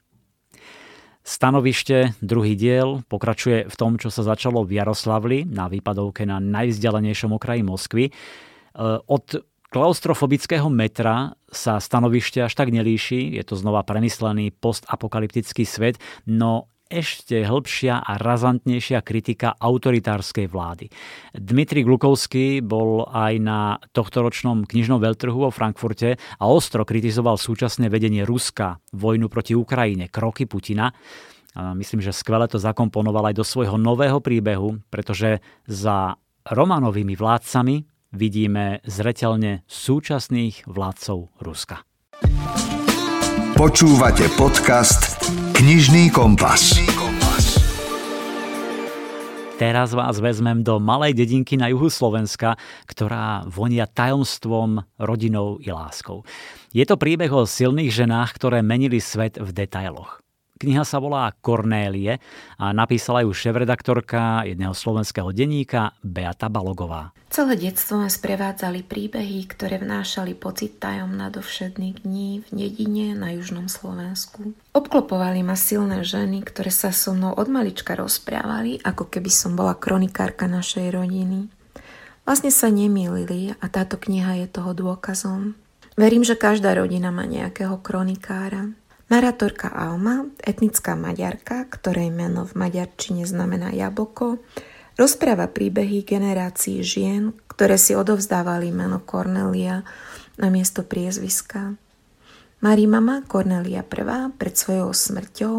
[1.26, 7.34] Stanovište, druhý diel, pokračuje v tom, čo sa začalo v Jaroslavli na výpadovke na najvzdialenejšom
[7.34, 8.06] okraji Moskvy.
[8.06, 8.12] E,
[9.10, 9.42] od
[9.74, 15.98] klaustrofobického metra sa stanovište až tak nelíši, je to znova premyslený postapokalyptický svet,
[16.30, 20.86] no ešte hĺbšia a razantnejšia kritika autoritárskej vlády.
[21.34, 23.60] Dmitri Glukovský bol aj na
[23.94, 30.46] tohtoročnom knižnom veľtrhu vo Frankfurte a ostro kritizoval súčasné vedenie Ruska, vojnu proti Ukrajine, kroky
[30.46, 30.94] Putina.
[31.56, 37.76] A myslím, že skvele to zakomponoval aj do svojho nového príbehu, pretože za Romanovými vládcami
[38.14, 41.82] vidíme zreteľne súčasných vládcov Ruska.
[43.56, 45.16] Počúvate podcast
[45.56, 46.76] Knižný kompas.
[49.56, 56.28] Teraz vás vezmem do malej dedinky na juhu Slovenska, ktorá vonia tajomstvom, rodinou i láskou.
[56.76, 60.24] Je to príbeh o silných ženách, ktoré menili svet v detailoch.
[60.56, 62.24] Kniha sa volá Kornélie
[62.56, 67.12] a napísala ju šéf-redaktorka jedného slovenského denníka Beata Balogová.
[67.28, 73.68] Celé detstvo ma sprevádzali príbehy, ktoré vnášali pocit tajom nadovšedných dní v dedine na južnom
[73.68, 74.56] Slovensku.
[74.72, 79.76] Obklopovali ma silné ženy, ktoré sa so mnou od malička rozprávali, ako keby som bola
[79.76, 81.51] kronikárka našej rodiny.
[82.24, 85.60] Vlastne sa nemýlili a táto kniha je toho dôkazom.
[85.99, 88.72] Verím, že každá rodina má nejakého kronikára.
[89.06, 94.41] Narátorka Alma, etnická maďarka, ktorej meno v maďarčine znamená jablko,
[94.97, 99.86] rozpráva príbehy generácií žien, ktoré si odovzdávali meno Cornelia
[100.41, 101.78] na miesto priezviska.
[102.66, 105.56] Marí mama Cornelia I pred svojou smrťou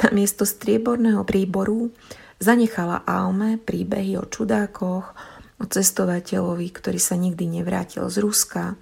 [0.00, 1.92] na miesto strieborného príboru
[2.40, 5.12] zanechala Alme príbehy o čudákoch,
[5.60, 8.80] o cestovateľovi, ktorý sa nikdy nevrátil z Ruska,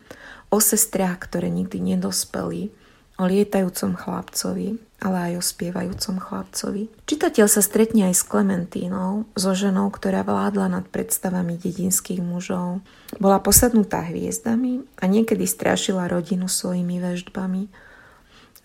[0.52, 2.70] o sestrách, ktoré nikdy nedospeli,
[3.16, 6.88] o lietajúcom chlapcovi, ale aj o spievajúcom chlapcovi.
[7.04, 12.80] Čitateľ sa stretne aj s Klementínou, so ženou, ktorá vládla nad predstavami dedinských mužov.
[13.20, 17.68] Bola posadnutá hviezdami a niekedy strašila rodinu svojimi veždbami.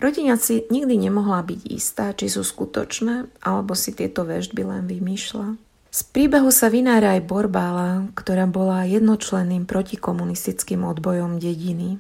[0.02, 5.72] Rodina si nikdy nemohla byť istá, či sú skutočné, alebo si tieto vežby len vymýšľa.
[5.92, 12.00] Z príbehu sa vynára aj Borbála, ktorá bola jednočlenným protikomunistickým odbojom dediny.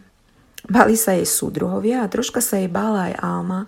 [0.69, 3.61] Bali sa jej súdruhovia a troška sa jej bála aj Alma,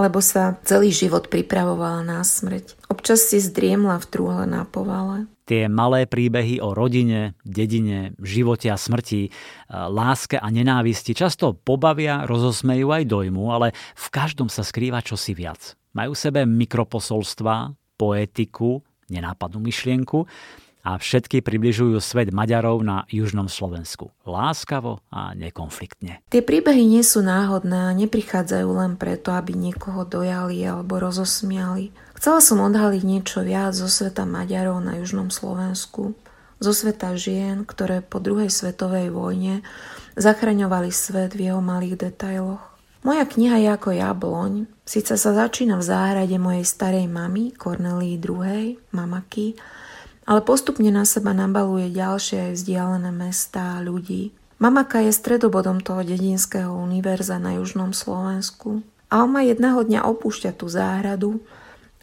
[0.00, 2.88] lebo sa celý život pripravovala na smrť.
[2.88, 5.28] Občas si zdriemla v trúhle na povale.
[5.44, 9.30] Tie malé príbehy o rodine, dedine, živote a smrti, e,
[9.68, 15.74] láske a nenávisti často pobavia, rozosmejú aj dojmu, ale v každom sa skrýva čosi viac.
[15.90, 20.22] Majú v sebe mikroposolstva, poetiku, nenápadnú myšlienku
[20.80, 24.12] a všetky približujú svet Maďarov na južnom Slovensku.
[24.24, 26.24] Láskavo a nekonfliktne.
[26.32, 31.92] Tie príbehy nie sú náhodné a neprichádzajú len preto, aby niekoho dojali alebo rozosmiali.
[32.16, 36.16] Chcela som odhaliť niečo viac zo sveta Maďarov na južnom Slovensku,
[36.60, 39.64] zo sveta žien, ktoré po druhej svetovej vojne
[40.20, 42.60] zachraňovali svet v jeho malých detailoch.
[43.00, 44.52] Moja kniha je ako jabloň,
[44.90, 49.54] Sice sa začína v záhrade mojej starej mamy, Cornelii II, mamaky,
[50.28, 54.32] ale postupne na seba nabaluje ďalšie vzdialené mesta a ľudí.
[54.60, 58.84] Mamaka je stredobodom toho dedinského univerza na južnom Slovensku.
[59.08, 61.40] Alma jedného dňa opúšťa tú záhradu,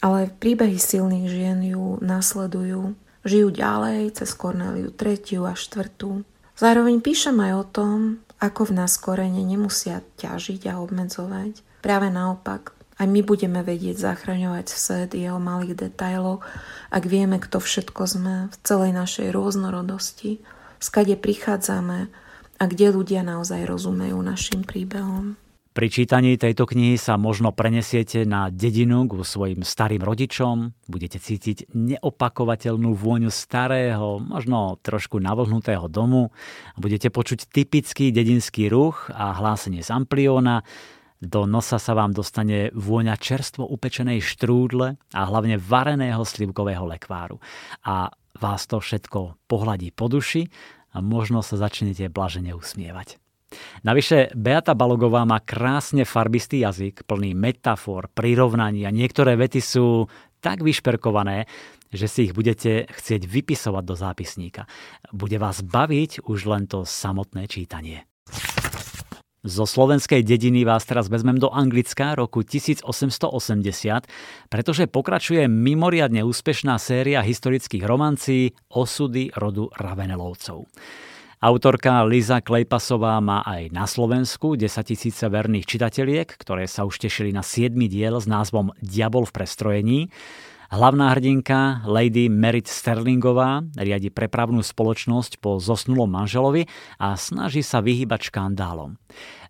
[0.01, 2.97] ale príbehy silných žien ju nasledujú.
[3.27, 5.19] Žijú ďalej cez Corneliu 3.
[5.45, 6.25] a 4.
[6.57, 7.97] Zároveň píšem aj o tom,
[8.37, 11.81] ako v nás korene nemusia ťažiť a obmedzovať.
[11.81, 16.41] Práve naopak, aj my budeme vedieť zachraňovať svet jeho malých detajlov,
[16.89, 20.41] ak vieme, kto všetko sme v celej našej rôznorodosti,
[20.81, 22.09] skade prichádzame
[22.57, 25.37] a kde ľudia naozaj rozumejú našim príbehom.
[25.77, 31.69] Pri čítaní tejto knihy sa možno prenesiete na dedinu k svojim starým rodičom, budete cítiť
[31.69, 36.33] neopakovateľnú vôňu starého, možno trošku navlhnutého domu,
[36.81, 40.65] budete počuť typický dedinský ruch a hlásenie z amplióna,
[41.17, 47.41] do nosa sa vám dostane vôňa čerstvo upečenej štrúdle a hlavne vareného slivkového lekváru.
[47.85, 50.45] A vás to všetko pohľadí po duši
[50.93, 53.17] a možno sa začnete blažene usmievať.
[53.87, 60.11] Navyše Beata Balogová má krásne farbistý jazyk, plný metafor, prirovnaní a niektoré vety sú
[60.43, 61.47] tak vyšperkované,
[61.87, 64.67] že si ich budete chcieť vypisovať do zápisníka.
[65.15, 68.03] Bude vás baviť už len to samotné čítanie.
[69.47, 73.23] Zo slovenskej dediny vás teraz vezmem do Anglicka roku 1880,
[74.51, 80.67] pretože pokračuje mimoriadne úspešná séria historických romancí Osudy rodu Ravenelovcov.
[81.39, 87.31] Autorka Liza Klejpasová má aj na Slovensku 10 tisíce verných čitateľiek, ktoré sa už tešili
[87.31, 89.99] na 7 diel s názvom Diabol v prestrojení.
[90.67, 96.67] Hlavná hrdinka Lady Merit Sterlingová riadi prepravnú spoločnosť po zosnulom manželovi
[96.99, 98.99] a snaží sa vyhybať škandálom.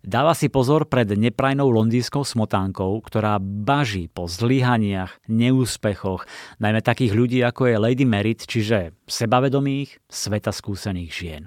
[0.06, 6.22] Dáva si pozor pred neprajnou londýnskou smotánkou, ktorá baží po zlyhaniach, neúspechoch,
[6.62, 11.42] najmä takých ľudí ako je Lady Merit, čiže sebavedomých, sveta skúsených žien.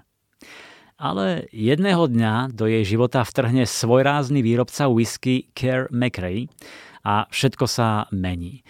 [0.99, 6.51] Ale jedného dňa do jej života vtrhne svojrázny výrobca whisky Care McRae
[7.01, 8.61] a všetko sa mení.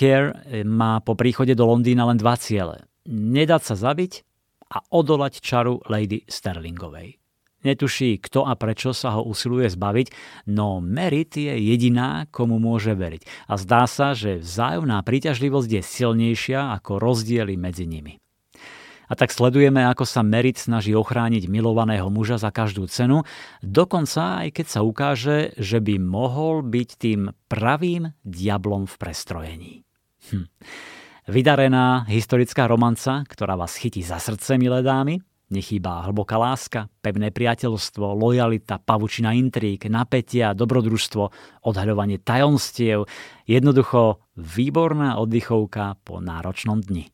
[0.00, 2.88] Care eh, má po príchode do Londýna len dva ciele.
[3.04, 4.24] Nedať sa zabiť
[4.72, 7.20] a odolať čaru Lady Sterlingovej.
[7.60, 10.08] Netuší, kto a prečo sa ho usiluje zbaviť,
[10.48, 13.52] no Merit je jediná, komu môže veriť.
[13.52, 18.16] A zdá sa, že vzájomná príťažlivosť je silnejšia ako rozdiely medzi nimi.
[19.10, 23.28] A tak sledujeme, ako sa Merit snaží ochrániť milovaného muža za každú cenu,
[23.60, 27.20] dokonca aj keď sa ukáže, že by mohol byť tým
[27.50, 29.74] pravým diablom v prestrojení.
[30.28, 30.44] Hm.
[31.30, 38.14] Vydarená historická romanca, ktorá vás chytí za srdce, milé dámy, Nechýba hlboká láska, pevné priateľstvo,
[38.14, 41.22] lojalita, pavučina intrík, napätia, dobrodružstvo,
[41.66, 43.10] odhaľovanie tajomstiev.
[43.50, 47.10] Jednoducho výborná oddychovka po náročnom dni.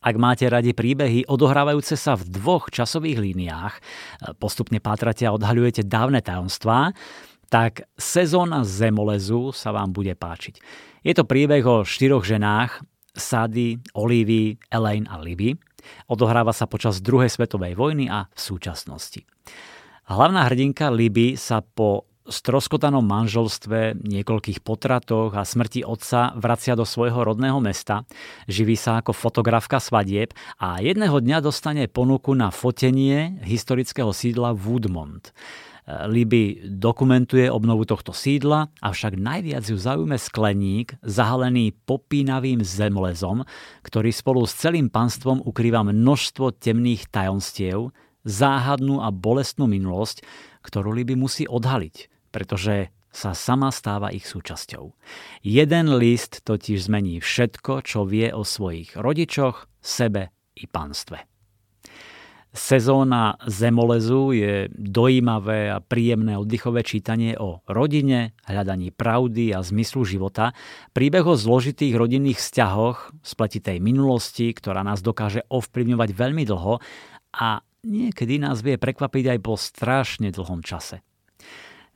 [0.00, 3.74] Ak máte radi príbehy odohrávajúce sa v dvoch časových líniách,
[4.40, 6.96] postupne pátrate a odhaľujete dávne tajomstvá,
[7.52, 10.58] tak sezóna Zemolezu sa vám bude páčiť.
[11.06, 12.82] Je to príbeh o štyroch ženách,
[13.14, 15.54] Sady, Olivy, Elaine a Libby.
[16.10, 19.22] Odohráva sa počas druhej svetovej vojny a v súčasnosti.
[20.10, 27.22] Hlavná hrdinka Libby sa po stroskotanom manželstve, niekoľkých potratoch a smrti otca vracia do svojho
[27.22, 28.02] rodného mesta,
[28.50, 35.30] živí sa ako fotografka svadieb a jedného dňa dostane ponuku na fotenie historického sídla Woodmont.
[35.86, 43.46] Libby dokumentuje obnovu tohto sídla, avšak najviac ju zaujme skleník zahalený popínavým zemlezom,
[43.86, 47.94] ktorý spolu s celým panstvom ukrýva množstvo temných tajomstiev,
[48.26, 50.26] záhadnú a bolestnú minulosť,
[50.66, 54.90] ktorú Libby musí odhaliť, pretože sa sama stáva ich súčasťou.
[55.46, 61.35] Jeden list totiž zmení všetko, čo vie o svojich rodičoch, sebe i panstve.
[62.56, 70.56] Sezóna Zemolezu je dojímavé a príjemné oddychové čítanie o rodine, hľadaní pravdy a zmyslu života,
[70.96, 76.80] príbeh o zložitých rodinných vzťahoch, spletitej minulosti, ktorá nás dokáže ovplyvňovať veľmi dlho
[77.36, 81.04] a niekedy nás vie prekvapiť aj po strašne dlhom čase.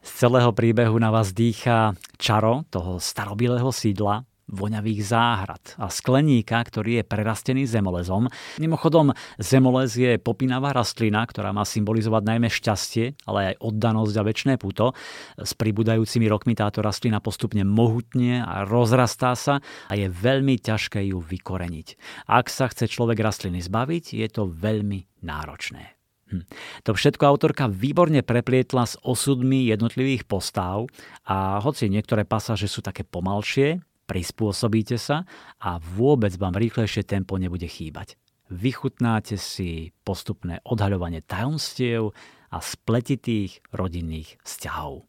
[0.00, 7.00] Z celého príbehu na vás dýcha čaro toho starobilého sídla, voňavých záhrad a skleníka, ktorý
[7.00, 8.26] je prerastený zemolezom.
[8.58, 14.56] Mimochodom, zemolez je popínavá rastlina, ktorá má symbolizovať najmä šťastie, ale aj oddanosť a väčšie
[14.58, 14.92] puto.
[15.38, 21.22] S pribúdajúcimi rokmi táto rastlina postupne mohutne a rozrastá sa a je veľmi ťažké ju
[21.22, 21.88] vykoreniť.
[22.26, 26.00] Ak sa chce človek rastliny zbaviť, je to veľmi náročné.
[26.30, 26.46] Hm.
[26.86, 30.86] To všetko autorka výborne preplietla s osudmi jednotlivých postáv
[31.26, 35.22] a hoci niektoré pasáže sú také pomalšie, prispôsobíte sa
[35.62, 38.18] a vôbec vám rýchlejšie tempo nebude chýbať.
[38.50, 42.10] Vychutnáte si postupné odhaľovanie tajomstiev
[42.50, 45.06] a spletitých rodinných vzťahov.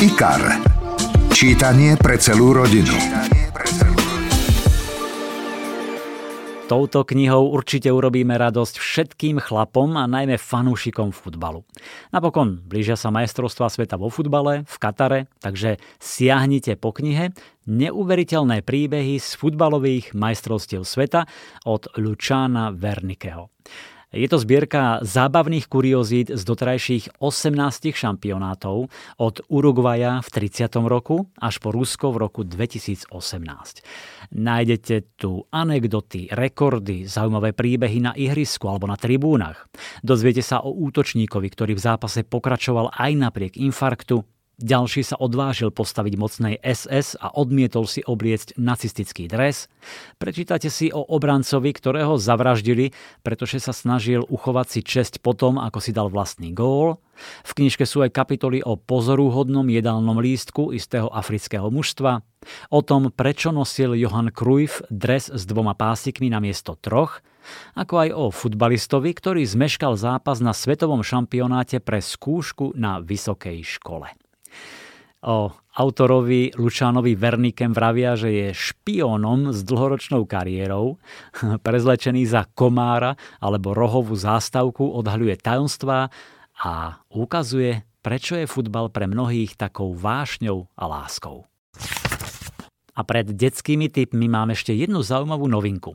[0.00, 0.64] IKAR.
[1.28, 2.96] Čítanie pre celú rodinu.
[6.68, 11.64] Touto knihou určite urobíme radosť všetkým chlapom a najmä fanúšikom futbalu.
[12.12, 17.32] Napokon blížia sa majstrovstvá sveta vo futbale v Katare, takže siahnite po knihe
[17.64, 21.24] Neuveriteľné príbehy z futbalových majstrovstiev sveta
[21.64, 23.48] od Lučána Vernikeho.
[24.08, 28.88] Je to zbierka zábavných kuriozít z doterajších 18 šampionátov
[29.20, 30.80] od Uruguaja v 30.
[30.88, 33.12] roku až po Rusko v roku 2018.
[34.32, 39.68] Nájdete tu anekdoty, rekordy, zaujímavé príbehy na ihrisku alebo na tribúnach.
[40.00, 44.24] Dozviete sa o útočníkovi, ktorý v zápase pokračoval aj napriek infarktu,
[44.58, 49.70] ďalší sa odvážil postaviť mocnej SS a odmietol si obliecť nacistický dres.
[50.18, 52.92] Prečítate si o obrancovi, ktorého zavraždili,
[53.22, 57.00] pretože sa snažil uchovať si česť potom, ako si dal vlastný gól.
[57.46, 62.22] V knižke sú aj kapitoly o pozorúhodnom jedálnom lístku istého afrického mužstva,
[62.70, 67.22] o tom, prečo nosil Johan Cruyff dres s dvoma pásikmi na miesto troch,
[67.74, 74.12] ako aj o futbalistovi, ktorý zmeškal zápas na svetovom šampionáte pre skúšku na vysokej škole.
[75.18, 80.98] O autorovi Lučánovi Vernikem vravia, že je špiónom s dlhoročnou kariérou,
[81.66, 86.10] prezlečený za komára alebo rohovú zástavku, odhaľuje tajomstvá
[86.62, 91.46] a ukazuje, prečo je futbal pre mnohých takou vášňou a láskou.
[92.98, 95.94] A pred detskými typmi mám ešte jednu zaujímavú novinku.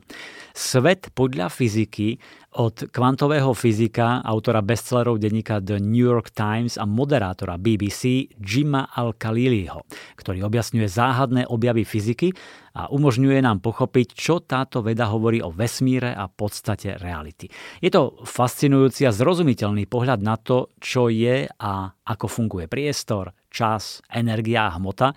[0.56, 2.16] Svet podľa fyziky
[2.56, 9.82] od kvantového fyzika, autora bestsellerov denníka The New York Times a moderátora BBC Jima Al-Khaliliho,
[10.14, 12.30] ktorý objasňuje záhadné objavy fyziky
[12.78, 17.50] a umožňuje nám pochopiť, čo táto veda hovorí o vesmíre a podstate reality.
[17.82, 21.72] Je to fascinujúci a zrozumiteľný pohľad na to, čo je a
[22.06, 25.14] ako funguje priestor, čas, energia a hmota.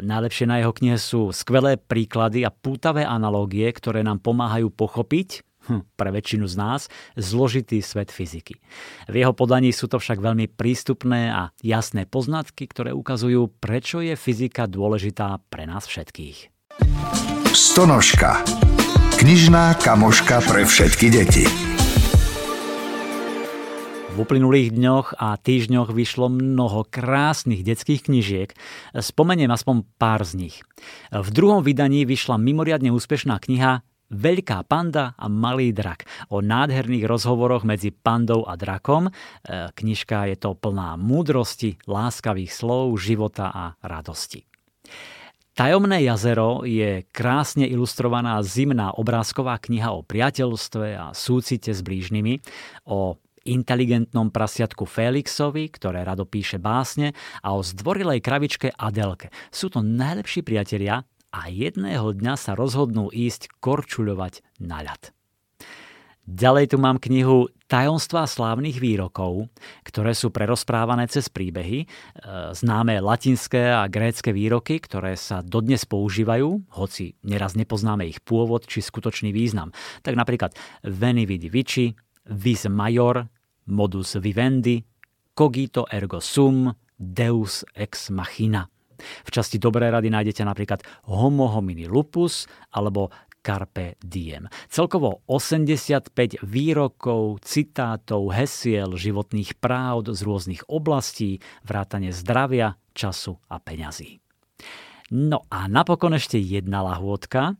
[0.00, 5.84] Najlepšie na jeho knihe sú skvelé príklady a pútavé analógie, ktoré nám pomáhajú pochopiť, hm,
[5.94, 6.80] pre väčšinu z nás,
[7.14, 8.56] zložitý svet fyziky.
[9.06, 14.16] V jeho podaní sú to však veľmi prístupné a jasné poznatky, ktoré ukazujú, prečo je
[14.16, 16.50] fyzika dôležitá pre nás všetkých.
[17.52, 18.42] Stonožka.
[19.18, 21.77] Knižná kamoška pre všetky deti.
[24.18, 28.50] V uplynulých dňoch a týždňoch vyšlo mnoho krásnych detských knižiek.
[28.90, 30.56] Spomeniem aspoň pár z nich.
[31.14, 36.02] V druhom vydaní vyšla mimoriadne úspešná kniha Veľká panda a malý drak
[36.34, 39.06] o nádherných rozhovoroch medzi pandou a drakom.
[39.06, 39.12] E,
[39.70, 44.42] knižka je to plná múdrosti, láskavých slov, života a radosti.
[45.54, 52.42] Tajomné jazero je krásne ilustrovaná zimná obrázková kniha o priateľstve a súcite s blížnymi,
[52.90, 53.14] o
[53.54, 59.32] inteligentnom prasiatku Felixovi, ktoré rado píše básne, a o zdvorilej kravičke Adelke.
[59.48, 65.12] Sú to najlepší priatelia a jedného dňa sa rozhodnú ísť korčuľovať na ľad.
[66.28, 69.48] Ďalej tu mám knihu Tajomstvá slávnych výrokov,
[69.80, 71.86] ktoré sú prerozprávané cez príbehy, e,
[72.52, 78.84] známe latinské a grécké výroky, ktoré sa dodnes používajú, hoci neraz nepoznáme ich pôvod či
[78.84, 79.72] skutočný význam.
[80.04, 80.52] Tak napríklad
[80.84, 81.96] veni vidi vici,
[82.28, 83.24] vis major,
[83.68, 84.82] modus vivendi,
[85.36, 88.66] cogito ergo sum, deus ex machina–
[88.98, 94.50] v časti Dobré rady nájdete napríklad Homo homini lupus alebo Carpe diem.
[94.66, 104.18] Celkovo 85 výrokov, citátov, hesiel, životných práv z rôznych oblastí, vrátane zdravia, času a peňazí.
[105.14, 107.56] No a napokon ešte jedna lahôdka.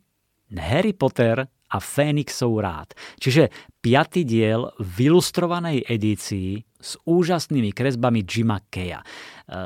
[0.53, 2.97] Harry Potter a Fénixov rád.
[3.21, 9.03] Čiže piatý diel v ilustrovanej edícii s úžasnými kresbami Jima Keja.
[9.03, 9.07] E,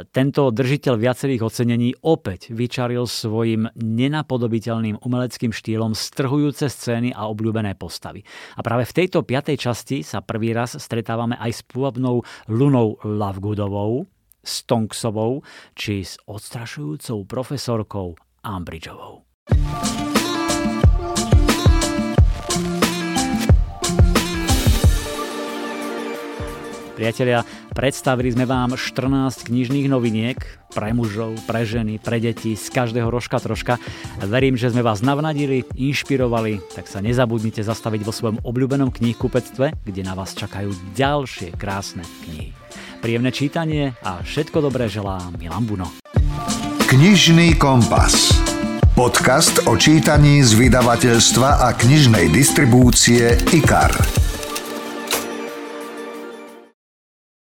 [0.08, 8.24] tento držiteľ viacerých ocenení opäť vyčaril svojim nenapodobiteľným umeleckým štýlom strhujúce scény a obľúbené postavy.
[8.56, 14.08] A práve v tejto piatej časti sa prvý raz stretávame aj s pôvabnou Lunou Lovegoodovou,
[14.42, 15.44] Stonksovou
[15.78, 19.22] či s odstrašujúcou profesorkou Ambridgeovou.
[27.02, 27.42] Priatelia,
[27.74, 30.38] Predstavili sme vám 14 knižných noviniek
[30.70, 33.82] pre mužov, pre ženy, pre deti, z každého rožka troška.
[34.22, 40.02] Verím, že sme vás navnadili, inšpirovali, tak sa nezabudnite zastaviť vo svojom obľúbenom knihkupectve, kde
[40.06, 42.54] na vás čakajú ďalšie krásne knihy.
[43.02, 45.90] Príjemné čítanie a všetko dobré želá Milan Buno.
[46.86, 48.30] Knižný kompas.
[48.94, 53.90] Podcast o čítaní z vydavateľstva a knižnej distribúcie IKAR.